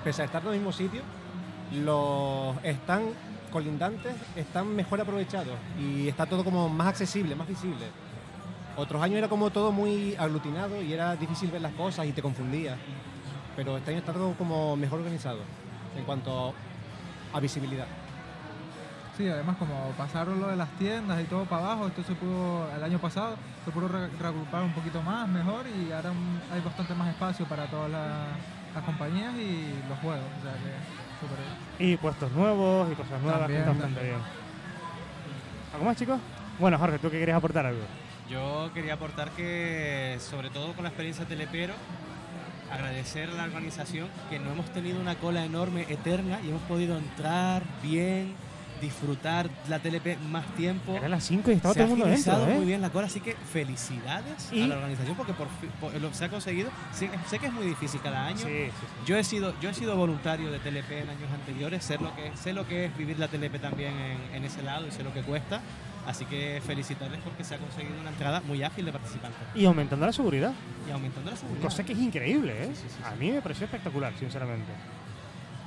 pese 0.03 0.23
a 0.23 0.25
estar 0.25 0.41
en 0.41 0.47
el 0.47 0.53
mismo 0.55 0.71
sitio, 0.71 1.03
los 1.83 2.55
están 2.63 3.09
colindantes 3.51 4.15
están 4.35 4.75
mejor 4.75 4.99
aprovechados 5.01 5.55
y 5.79 6.07
está 6.07 6.25
todo 6.25 6.43
como 6.43 6.67
más 6.67 6.87
accesible, 6.87 7.35
más 7.35 7.47
visible. 7.47 7.85
Otros 8.75 9.03
años 9.03 9.19
era 9.19 9.29
como 9.29 9.51
todo 9.51 9.71
muy 9.71 10.15
aglutinado 10.15 10.81
y 10.81 10.91
era 10.93 11.15
difícil 11.15 11.51
ver 11.51 11.61
las 11.61 11.73
cosas 11.73 12.07
y 12.07 12.11
te 12.11 12.23
confundía. 12.23 12.75
Pero 13.55 13.77
este 13.77 13.91
año 13.91 13.99
está 13.99 14.13
todo 14.13 14.33
como 14.33 14.75
mejor 14.75 14.97
organizado 14.97 15.41
en 15.95 16.03
cuanto 16.05 16.55
a 17.33 17.39
visibilidad. 17.39 17.85
Sí, 19.19 19.27
además 19.27 19.57
como 19.57 19.91
pasaron 19.97 20.39
lo 20.39 20.47
de 20.47 20.55
las 20.55 20.69
tiendas 20.77 21.19
y 21.21 21.25
todo 21.25 21.43
para 21.43 21.65
abajo, 21.65 21.87
esto 21.87 22.01
se 22.03 22.13
pudo, 22.13 22.69
el 22.73 22.81
año 22.81 22.99
pasado, 22.99 23.35
se 23.65 23.71
pudo 23.71 23.89
re- 23.89 24.07
reagrupar 24.17 24.63
un 24.63 24.71
poquito 24.71 25.01
más, 25.01 25.27
mejor, 25.27 25.65
y 25.67 25.91
ahora 25.91 26.11
hay 26.53 26.61
bastante 26.61 26.93
más 26.95 27.09
espacio 27.09 27.45
para 27.45 27.65
todas 27.65 27.91
las, 27.91 28.27
las 28.73 28.83
compañías 28.85 29.35
y 29.35 29.73
los 29.89 29.99
juegos, 29.99 30.23
o 30.39 30.41
sea 30.41 30.53
que 30.53 30.71
súper 31.19 31.37
bien. 31.77 31.91
Y 31.91 31.97
puestos 31.97 32.31
nuevos 32.31 32.89
y 32.89 32.95
cosas 32.95 33.21
nuevas, 33.21 33.39
que 33.47 33.55
También, 33.55 33.59
está 33.59 33.71
bastante 33.73 34.03
bien. 34.03 34.19
¿Algo 35.73 35.85
más, 35.85 35.97
chicos? 35.97 36.19
Bueno, 36.57 36.77
Jorge, 36.77 36.99
¿tú 36.99 37.11
qué 37.11 37.19
querías 37.19 37.37
aportar 37.37 37.65
algo? 37.65 37.81
Yo 38.29 38.71
quería 38.73 38.93
aportar 38.93 39.31
que, 39.31 40.17
sobre 40.21 40.49
todo 40.49 40.71
con 40.71 40.83
la 40.83 40.91
experiencia 40.91 41.25
telepero, 41.25 41.73
agradecer 42.71 43.31
a 43.31 43.33
la 43.33 43.43
organización 43.43 44.07
que 44.29 44.39
no 44.39 44.51
hemos 44.51 44.67
tenido 44.71 45.01
una 45.01 45.15
cola 45.15 45.43
enorme, 45.43 45.85
eterna, 45.89 46.39
y 46.41 46.51
hemos 46.51 46.61
podido 46.61 46.97
entrar 46.97 47.63
bien, 47.83 48.33
disfrutar 48.81 49.49
la 49.67 49.79
TLP 49.79 50.17
más 50.29 50.45
tiempo. 50.55 50.95
Eran 50.95 51.11
las 51.11 51.23
5 51.25 51.51
y 51.51 51.55
estaba 51.55 51.73
se 51.73 51.79
todo 51.81 51.83
el 51.85 51.89
mundo 51.91 52.05
dentro, 52.05 52.47
¿eh? 52.49 52.55
muy 52.55 52.65
bien 52.65 52.81
la 52.81 52.89
cola, 52.89 53.07
así 53.07 53.19
que 53.19 53.35
felicidades 53.35 54.49
Y- 54.51 54.63
a 54.63 54.67
la 54.67 54.75
organización 54.75 55.15
porque 55.15 55.33
por, 55.33 55.47
por- 55.79 55.93
lo 55.99 56.13
se 56.13 56.25
ha 56.25 56.29
conseguido. 56.29 56.69
Sé, 56.93 57.09
sé 57.29 57.39
que 57.39 57.47
es 57.47 57.53
muy 57.53 57.65
difícil 57.65 57.99
cada 58.01 58.25
año. 58.27 58.37
Sí, 58.37 58.45
sí, 58.45 58.69
sí. 58.69 58.85
Yo 59.05 59.17
he 59.17 59.23
sido 59.23 59.53
yo 59.61 59.69
he 59.69 59.73
sido 59.73 59.95
voluntario 59.95 60.51
de 60.51 60.59
TLP 60.59 60.91
en 61.01 61.09
años 61.09 61.31
anteriores, 61.33 61.83
sé 61.83 61.97
lo 61.97 62.15
que 62.15 62.31
sé 62.35 62.53
lo 62.53 62.67
que 62.67 62.85
es 62.85 62.97
vivir 62.97 63.19
la 63.19 63.27
TLP 63.27 63.59
también 63.59 63.93
en, 63.97 64.35
en 64.35 64.45
ese 64.45 64.61
lado 64.63 64.87
y 64.87 64.91
sé 64.91 65.03
lo 65.03 65.13
que 65.13 65.21
cuesta. 65.21 65.61
Así 66.07 66.25
que 66.25 66.59
felicitarles 66.65 67.19
porque 67.23 67.43
se 67.43 67.53
ha 67.53 67.57
conseguido 67.59 67.99
una 67.99 68.09
entrada 68.09 68.41
muy 68.41 68.63
ágil 68.63 68.85
de 68.85 68.91
participantes 68.91 69.37
Y 69.53 69.65
aumentando 69.65 70.05
la 70.07 70.13
seguridad, 70.13 70.53
y 70.87 70.91
aumentando 70.91 71.29
la 71.29 71.37
seguridad. 71.37 71.61
cosa 71.61 71.83
que 71.83 71.93
es 71.93 71.99
increíble, 71.99 72.63
¿eh? 72.65 72.71
A 73.05 73.13
mí 73.15 73.29
me 73.31 73.41
pareció 73.41 73.65
espectacular, 73.65 74.11
sinceramente. 74.17 74.71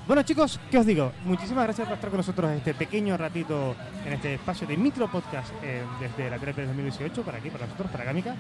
Bueno, 0.06 0.24
chicos, 0.24 0.58
¿qué 0.68 0.78
os 0.78 0.86
digo? 0.86 1.12
Muchísimas 1.24 1.64
gracias 1.64 1.86
por 1.86 1.94
estar 1.94 2.10
con 2.10 2.16
nosotros 2.16 2.50
este 2.50 2.74
pequeño 2.74 3.16
ratito 3.16 3.76
en 4.04 4.14
este 4.14 4.34
espacio 4.34 4.66
de 4.66 4.76
micro 4.76 5.08
podcast 5.08 5.52
eh, 5.62 5.84
desde 6.00 6.28
la 6.28 6.38
TLP 6.38 6.66
2018, 6.66 7.22
para 7.22 7.38
aquí, 7.38 7.50
para 7.50 7.66
nosotros, 7.66 7.88
para 7.92 8.04
Gámica. 8.04 8.34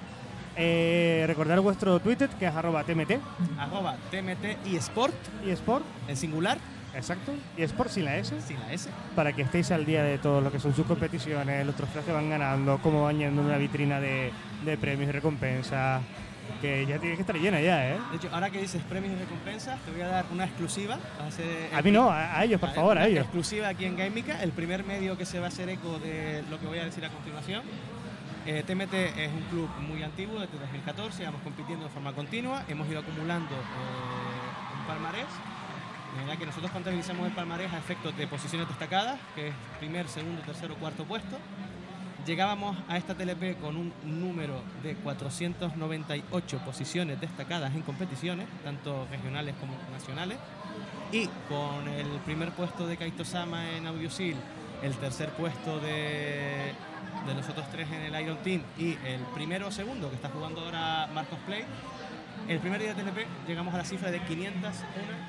Eh, 0.56 1.22
recordar 1.28 1.60
vuestro 1.60 2.00
Twitter, 2.00 2.28
que 2.30 2.46
es 2.46 2.54
arroba 2.54 2.82
TMT 2.84 3.12
Arroba 3.58 3.96
TMT 4.10 4.66
y 4.66 4.76
Sport 4.76 5.14
y 5.46 5.50
Sport, 5.50 5.84
en 6.08 6.16
singular 6.16 6.58
exacto, 6.94 7.32
y 7.56 7.62
Sport 7.62 7.90
sin 7.90 8.04
la 8.06 8.16
S. 8.16 8.38
sin 8.40 8.58
la 8.58 8.72
S. 8.72 8.90
para 9.14 9.32
que 9.32 9.42
estéis 9.42 9.70
al 9.70 9.86
día 9.86 10.02
de 10.02 10.18
todo 10.18 10.40
lo 10.40 10.50
que 10.50 10.58
son 10.58 10.74
sus 10.74 10.84
competiciones, 10.84 11.64
los 11.64 11.76
trofeos 11.76 12.04
que 12.04 12.12
van 12.12 12.28
ganando, 12.28 12.80
cómo 12.82 13.04
van 13.04 13.18
yendo 13.18 13.40
una 13.40 13.56
vitrina 13.56 14.00
de, 14.00 14.32
de 14.64 14.76
premios 14.76 15.08
y 15.08 15.12
recompensas, 15.12 16.02
que 16.60 16.86
ya 16.86 16.98
tiene 16.98 17.16
que 17.16 17.22
estar 17.22 17.36
llena 17.36 17.60
ya, 17.60 17.90
¿eh? 17.90 17.98
De 18.10 18.16
hecho, 18.16 18.28
ahora 18.32 18.50
que 18.50 18.60
dices 18.60 18.82
premios 18.84 19.14
y 19.14 19.18
recompensas, 19.18 19.80
te 19.80 19.90
voy 19.90 20.00
a 20.00 20.08
dar 20.08 20.24
una 20.32 20.44
exclusiva. 20.44 20.98
Va 21.20 21.74
a 21.74 21.78
A 21.78 21.82
mí 21.82 21.90
no, 21.90 22.10
a, 22.10 22.38
a 22.38 22.44
ellos, 22.44 22.60
por 22.60 22.68
Vale, 22.68 22.80
favor, 22.80 22.98
a 22.98 23.06
ellos. 23.06 23.22
Exclusiva 23.24 23.68
aquí 23.68 23.84
en 23.84 23.96
Gameica, 23.96 24.42
el 24.42 24.52
primer 24.52 24.84
medio 24.84 25.18
que 25.18 25.26
se 25.26 25.38
va 25.40 25.46
a 25.46 25.48
hacer 25.48 25.68
eco 25.68 25.98
de 25.98 26.42
lo 26.50 26.60
que 26.60 26.66
voy 26.66 26.78
a 26.78 26.84
decir 26.84 27.04
a 27.04 27.08
continuación. 27.08 27.62
Eh, 28.44 28.64
TMT 28.66 28.94
es 28.94 29.32
un 29.32 29.42
club 29.50 29.68
muy 29.80 30.02
antiguo, 30.02 30.40
desde 30.40 30.58
2014, 30.58 31.24
vamos 31.24 31.42
compitiendo 31.42 31.84
de 31.84 31.90
forma 31.90 32.12
continua, 32.12 32.64
hemos 32.68 32.88
ido 32.88 33.00
acumulando 33.00 33.54
eh, 33.54 34.80
un 34.80 34.86
palmarés. 34.86 35.26
De 36.12 36.18
manera 36.20 36.36
que 36.38 36.46
nosotros 36.46 36.70
contabilizamos 36.72 37.26
el 37.26 37.32
palmarés 37.32 37.72
a 37.72 37.78
efectos 37.78 38.16
de 38.16 38.26
posiciones 38.26 38.68
destacadas, 38.68 39.18
que 39.34 39.48
es 39.48 39.54
primer, 39.78 40.08
segundo, 40.08 40.42
tercero, 40.42 40.74
cuarto 40.74 41.04
puesto. 41.04 41.38
Llegábamos 42.26 42.76
a 42.88 42.96
esta 42.96 43.14
TLP 43.14 43.60
con 43.60 43.76
un 43.76 43.92
número 44.04 44.60
de 44.84 44.94
498 44.94 46.58
posiciones 46.58 47.20
destacadas 47.20 47.74
en 47.74 47.82
competiciones, 47.82 48.46
tanto 48.62 49.08
regionales 49.10 49.56
como 49.58 49.72
nacionales. 49.90 50.38
Y 51.10 51.26
con 51.48 51.88
el 51.88 52.06
primer 52.24 52.52
puesto 52.52 52.86
de 52.86 52.96
Kaito 52.96 53.24
Sama 53.24 53.72
en 53.72 53.88
Audiosil, 53.88 54.36
el 54.82 54.94
tercer 54.98 55.30
puesto 55.30 55.80
de, 55.80 56.72
de 57.26 57.34
los 57.34 57.48
otros 57.48 57.68
tres 57.72 57.88
en 57.90 58.14
el 58.14 58.22
Iron 58.22 58.38
Team 58.38 58.62
y 58.78 58.92
el 59.04 59.20
primero 59.34 59.66
o 59.66 59.72
segundo 59.72 60.08
que 60.08 60.16
está 60.16 60.28
jugando 60.28 60.60
ahora 60.60 61.08
Marcos 61.12 61.38
Play, 61.44 61.64
el 62.48 62.60
primer 62.60 62.80
día 62.80 62.94
de 62.94 63.02
TLP 63.02 63.26
llegamos 63.48 63.74
a 63.74 63.78
la 63.78 63.84
cifra 63.84 64.10
de 64.12 64.20
501 64.20 64.72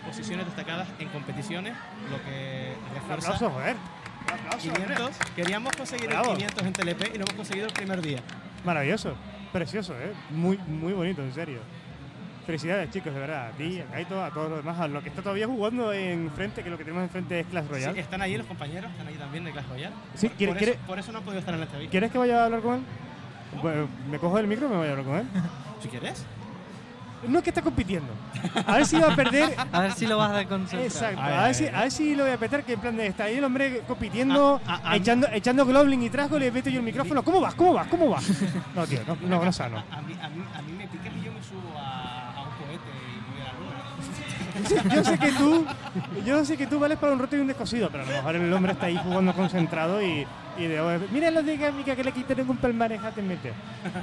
posiciones 0.06 0.46
destacadas 0.46 0.88
en 1.00 1.10
competiciones, 1.10 1.76
lo 2.12 2.24
que 2.24 2.76
refuerza. 2.94 3.32
Un 3.32 3.36
aplauso, 3.36 3.60
hombre. 4.34 4.58
500. 4.96 5.18
Queríamos 5.36 5.76
conseguir 5.76 6.08
Bravo. 6.10 6.32
el 6.32 6.38
500 6.38 6.64
en 6.68 6.74
TLP 6.74 7.02
y 7.16 7.18
lo 7.18 7.24
hemos 7.26 7.34
conseguido 7.34 7.68
el 7.68 7.74
primer 7.74 8.02
día. 8.02 8.20
Maravilloso, 8.66 9.14
precioso, 9.52 9.94
¿eh? 9.94 10.14
Muy, 10.32 10.58
muy 10.68 10.94
bonito, 10.94 11.22
en 11.22 11.34
serio. 11.34 11.60
Felicidades, 12.46 12.90
chicos, 12.92 13.14
de 13.14 13.20
verdad. 13.22 13.48
A 13.48 13.52
ti, 13.52 13.80
a 13.80 13.86
Kaito, 13.86 14.22
a 14.22 14.30
todos 14.30 14.50
los 14.50 14.58
demás, 14.60 14.78
a 14.80 14.88
lo 14.90 15.02
que 15.02 15.08
está 15.10 15.22
todavía 15.22 15.48
jugando 15.48 15.94
enfrente, 15.94 16.62
que 16.62 16.70
lo 16.70 16.78
que 16.78 16.84
tenemos 16.84 17.04
enfrente 17.04 17.40
es 17.40 17.48
Clash 17.48 17.64
Sí, 17.66 17.72
Royale. 17.72 18.00
están 18.02 18.22
ahí 18.22 18.38
los 18.38 18.46
compañeros, 18.48 18.92
están 18.92 19.08
ahí 19.08 19.16
también 19.16 19.46
de 19.46 19.52
Clash 19.52 19.66
Royale. 19.70 19.96
Sí, 20.16 20.28
por, 20.28 20.38
¿quiere- 20.38 20.52
por 20.52 20.58
quiere- 20.58 20.74
eso, 20.74 20.82
por 20.88 21.00
eso 21.00 21.12
no 21.14 21.18
han 21.20 21.24
podido 21.24 21.40
estar 21.40 21.54
en 21.54 21.60
la 21.62 21.66
entrevista. 21.68 21.92
¿Quieres 21.92 22.12
que 22.12 22.18
vaya 22.18 22.42
a 22.42 22.46
hablar 22.46 22.62
con 22.62 22.76
él? 22.76 22.82
Bueno, 23.62 23.88
me 24.12 24.18
cojo 24.20 24.40
el 24.40 24.48
micro 24.48 24.68
y 24.68 24.70
me 24.72 24.76
voy 24.78 24.88
a 24.88 24.92
hablar 24.92 25.06
con 25.06 25.16
él. 25.18 25.28
Si 25.82 25.90
quieres. 25.90 26.26
No 27.28 27.38
es 27.40 27.44
que 27.44 27.50
está 27.52 27.62
compitiendo. 27.62 28.12
A 28.68 28.76
ver 28.78 28.86
si 28.86 29.00
va 29.00 29.14
a 29.14 29.16
perder. 29.16 29.56
A 29.72 29.82
ver 29.82 29.92
si 29.94 30.06
lo 30.08 30.18
vas 30.18 30.32
a 30.32 30.38
desconcentrar. 30.38 30.84
Exacto. 30.84 31.22
Ay, 31.22 31.34
A 31.34 31.44
ver, 31.44 31.56
si, 31.56 31.68
a 31.68 31.82
ver 31.82 31.92
si 31.92 32.16
lo 32.16 32.24
voy 32.24 32.34
a 32.34 32.38
petar, 32.38 32.64
que 32.64 32.74
en 32.74 32.80
plan 32.80 32.96
de 32.98 33.08
está 33.08 33.26
ahí 33.26 33.38
el 33.38 33.44
hombre 33.44 33.82
compitiendo, 33.88 34.60
Ah, 34.68 34.76
ah, 34.78 34.82
ah, 34.92 34.96
echando, 34.98 35.28
echando 35.32 35.66
Goblin 35.66 36.04
y 36.04 36.10
trasgo, 36.10 36.38
le 36.38 36.52
meto 36.52 36.70
yo 36.70 36.80
el 36.80 36.86
micrófono. 36.86 37.24
¿Cómo 37.24 37.40
vas? 37.42 37.56
¿Cómo 37.56 37.74
vas? 37.74 37.88
¿Cómo 37.88 38.10
vas? 38.10 38.26
No, 38.76 38.86
tío, 38.86 39.00
no, 39.08 39.18
no, 39.28 39.46
no 39.46 39.52
sano. 39.54 39.78
A, 39.78 39.98
a 39.98 40.02
mí, 40.02 40.14
a, 40.22 40.30
mí, 40.30 40.44
a 40.58 40.62
mí 40.62 40.72
me 40.74 40.88
pica 40.88 41.10
y 41.10 41.24
yo 41.26 41.32
me 41.32 41.42
subo 41.44 41.78
a, 41.80 42.34
a 42.36 42.42
un 42.44 42.50
cohete 42.58 42.90
y 43.08 43.32
voy 43.32 43.42
a 43.42 43.46
la 43.46 43.54
luna. 43.60 44.96
Yo 44.96 45.04
sé 45.04 45.18
que 45.18 45.32
tú, 45.32 45.66
yo 46.26 46.46
sé 46.46 46.58
que 46.58 46.68
tú 46.68 46.80
vales 46.80 46.98
para 46.98 47.14
un 47.14 47.20
roto 47.20 47.36
y 47.36 47.40
un 47.40 47.48
descosido, 47.48 47.90
pero 47.90 48.04
a 48.04 48.08
lo 48.08 48.14
mejor 48.14 48.36
el 48.36 48.54
hombre 48.54 48.74
está 48.74 48.86
ahí 48.88 49.00
jugando 49.02 49.34
concentrado 49.34 50.02
y, 50.02 50.28
y 50.58 50.66
de 50.66 51.00
mira 51.12 51.32
los 51.32 51.46
de 51.46 51.58
Gámica 51.58 51.96
que 51.96 52.04
le 52.04 52.12
quitaron 52.12 52.50
un 52.50 52.58
palmarés 52.58 53.02
a 53.04 53.12
TMT. 53.12 53.46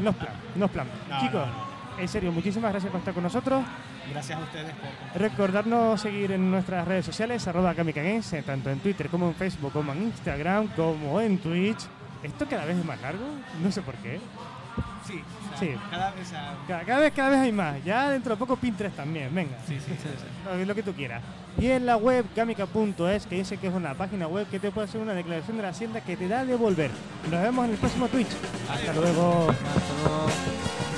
No 0.00 0.11
es 0.11 0.16
plan, 0.16 0.33
no 0.56 0.64
es 0.66 0.70
plan. 0.72 0.87
No, 1.09 1.20
Chicos, 1.20 1.46
no, 1.46 1.69
en 2.01 2.09
serio, 2.09 2.33
muchísimas 2.33 2.71
gracias 2.73 2.91
por 2.91 2.99
estar 3.01 3.15
con 3.15 3.23
nosotros. 3.23 3.63
Gracias 4.11 4.39
a 4.39 4.43
ustedes 4.43 4.73
por 4.75 5.21
Recordarnos 5.21 6.01
seguir 6.01 6.33
en 6.33 6.51
nuestras 6.51 6.87
redes 6.87 7.05
sociales, 7.07 7.47
arroba 7.47 7.75
Kamika 7.75 8.03
Games, 8.03 8.33
eh, 8.33 8.43
tanto 8.43 8.71
en 8.71 8.81
Twitter 8.81 9.09
como 9.09 9.29
en 9.29 9.35
Facebook, 9.35 9.73
como 9.73 9.93
en 9.93 10.03
Instagram, 10.05 10.69
como 10.69 11.21
en 11.21 11.39
Twitch. 11.39 11.87
Esto 12.23 12.47
cada 12.49 12.65
vez 12.65 12.77
es 12.77 12.85
más 12.85 13.01
largo, 13.01 13.25
no 13.63 13.71
sé 13.73 13.83
por 13.83 13.95
qué. 13.97 14.21
Sí, 15.07 15.21
o 15.55 15.59
sea, 15.59 15.59
Sí. 15.59 15.75
cada 15.91 16.11
vez 16.13 16.33
a- 16.33 16.55
Cada, 16.69 16.85
cada 16.85 17.01
vez, 17.01 17.13
cada 17.13 17.29
vez 17.31 17.39
hay 17.41 17.53
más. 17.53 17.83
Ya 17.85 18.11
dentro 18.11 18.35
de 18.35 18.39
poco 18.39 18.57
Pinterest 18.57 18.97
también, 18.97 19.35
venga. 19.35 19.57
Sí, 19.67 19.79
sí, 19.81 19.93
sí. 20.01 20.09
Lo, 20.45 20.65
lo 20.65 20.75
que 20.75 20.83
tú 20.83 20.93
quieras. 20.93 21.23
Y 21.59 21.67
en 21.67 21.85
la 21.87 21.97
web 21.97 22.25
gamica.es, 22.37 23.27
que 23.27 23.35
dice 23.37 23.57
que 23.57 23.67
es 23.69 23.75
una 23.75 23.95
página 23.95 24.27
web 24.29 24.47
que 24.49 24.61
te 24.61 24.71
puede 24.71 24.87
hacer 24.89 25.01
una 25.01 25.15
declaración 25.15 25.57
de 25.57 25.63
la 25.65 25.71
hacienda 25.71 26.01
que 26.01 26.17
te 26.17 26.29
da 26.29 26.41
a 26.41 26.45
devolver. 26.45 26.91
Nos 27.31 27.43
vemos 27.43 27.65
en 27.67 27.73
el 27.73 27.77
próximo 27.79 28.07
Twitch. 28.09 28.29
Hasta 28.71 28.93
luego. 28.93 29.49
Hasta 29.51 30.09
luego. 30.09 30.89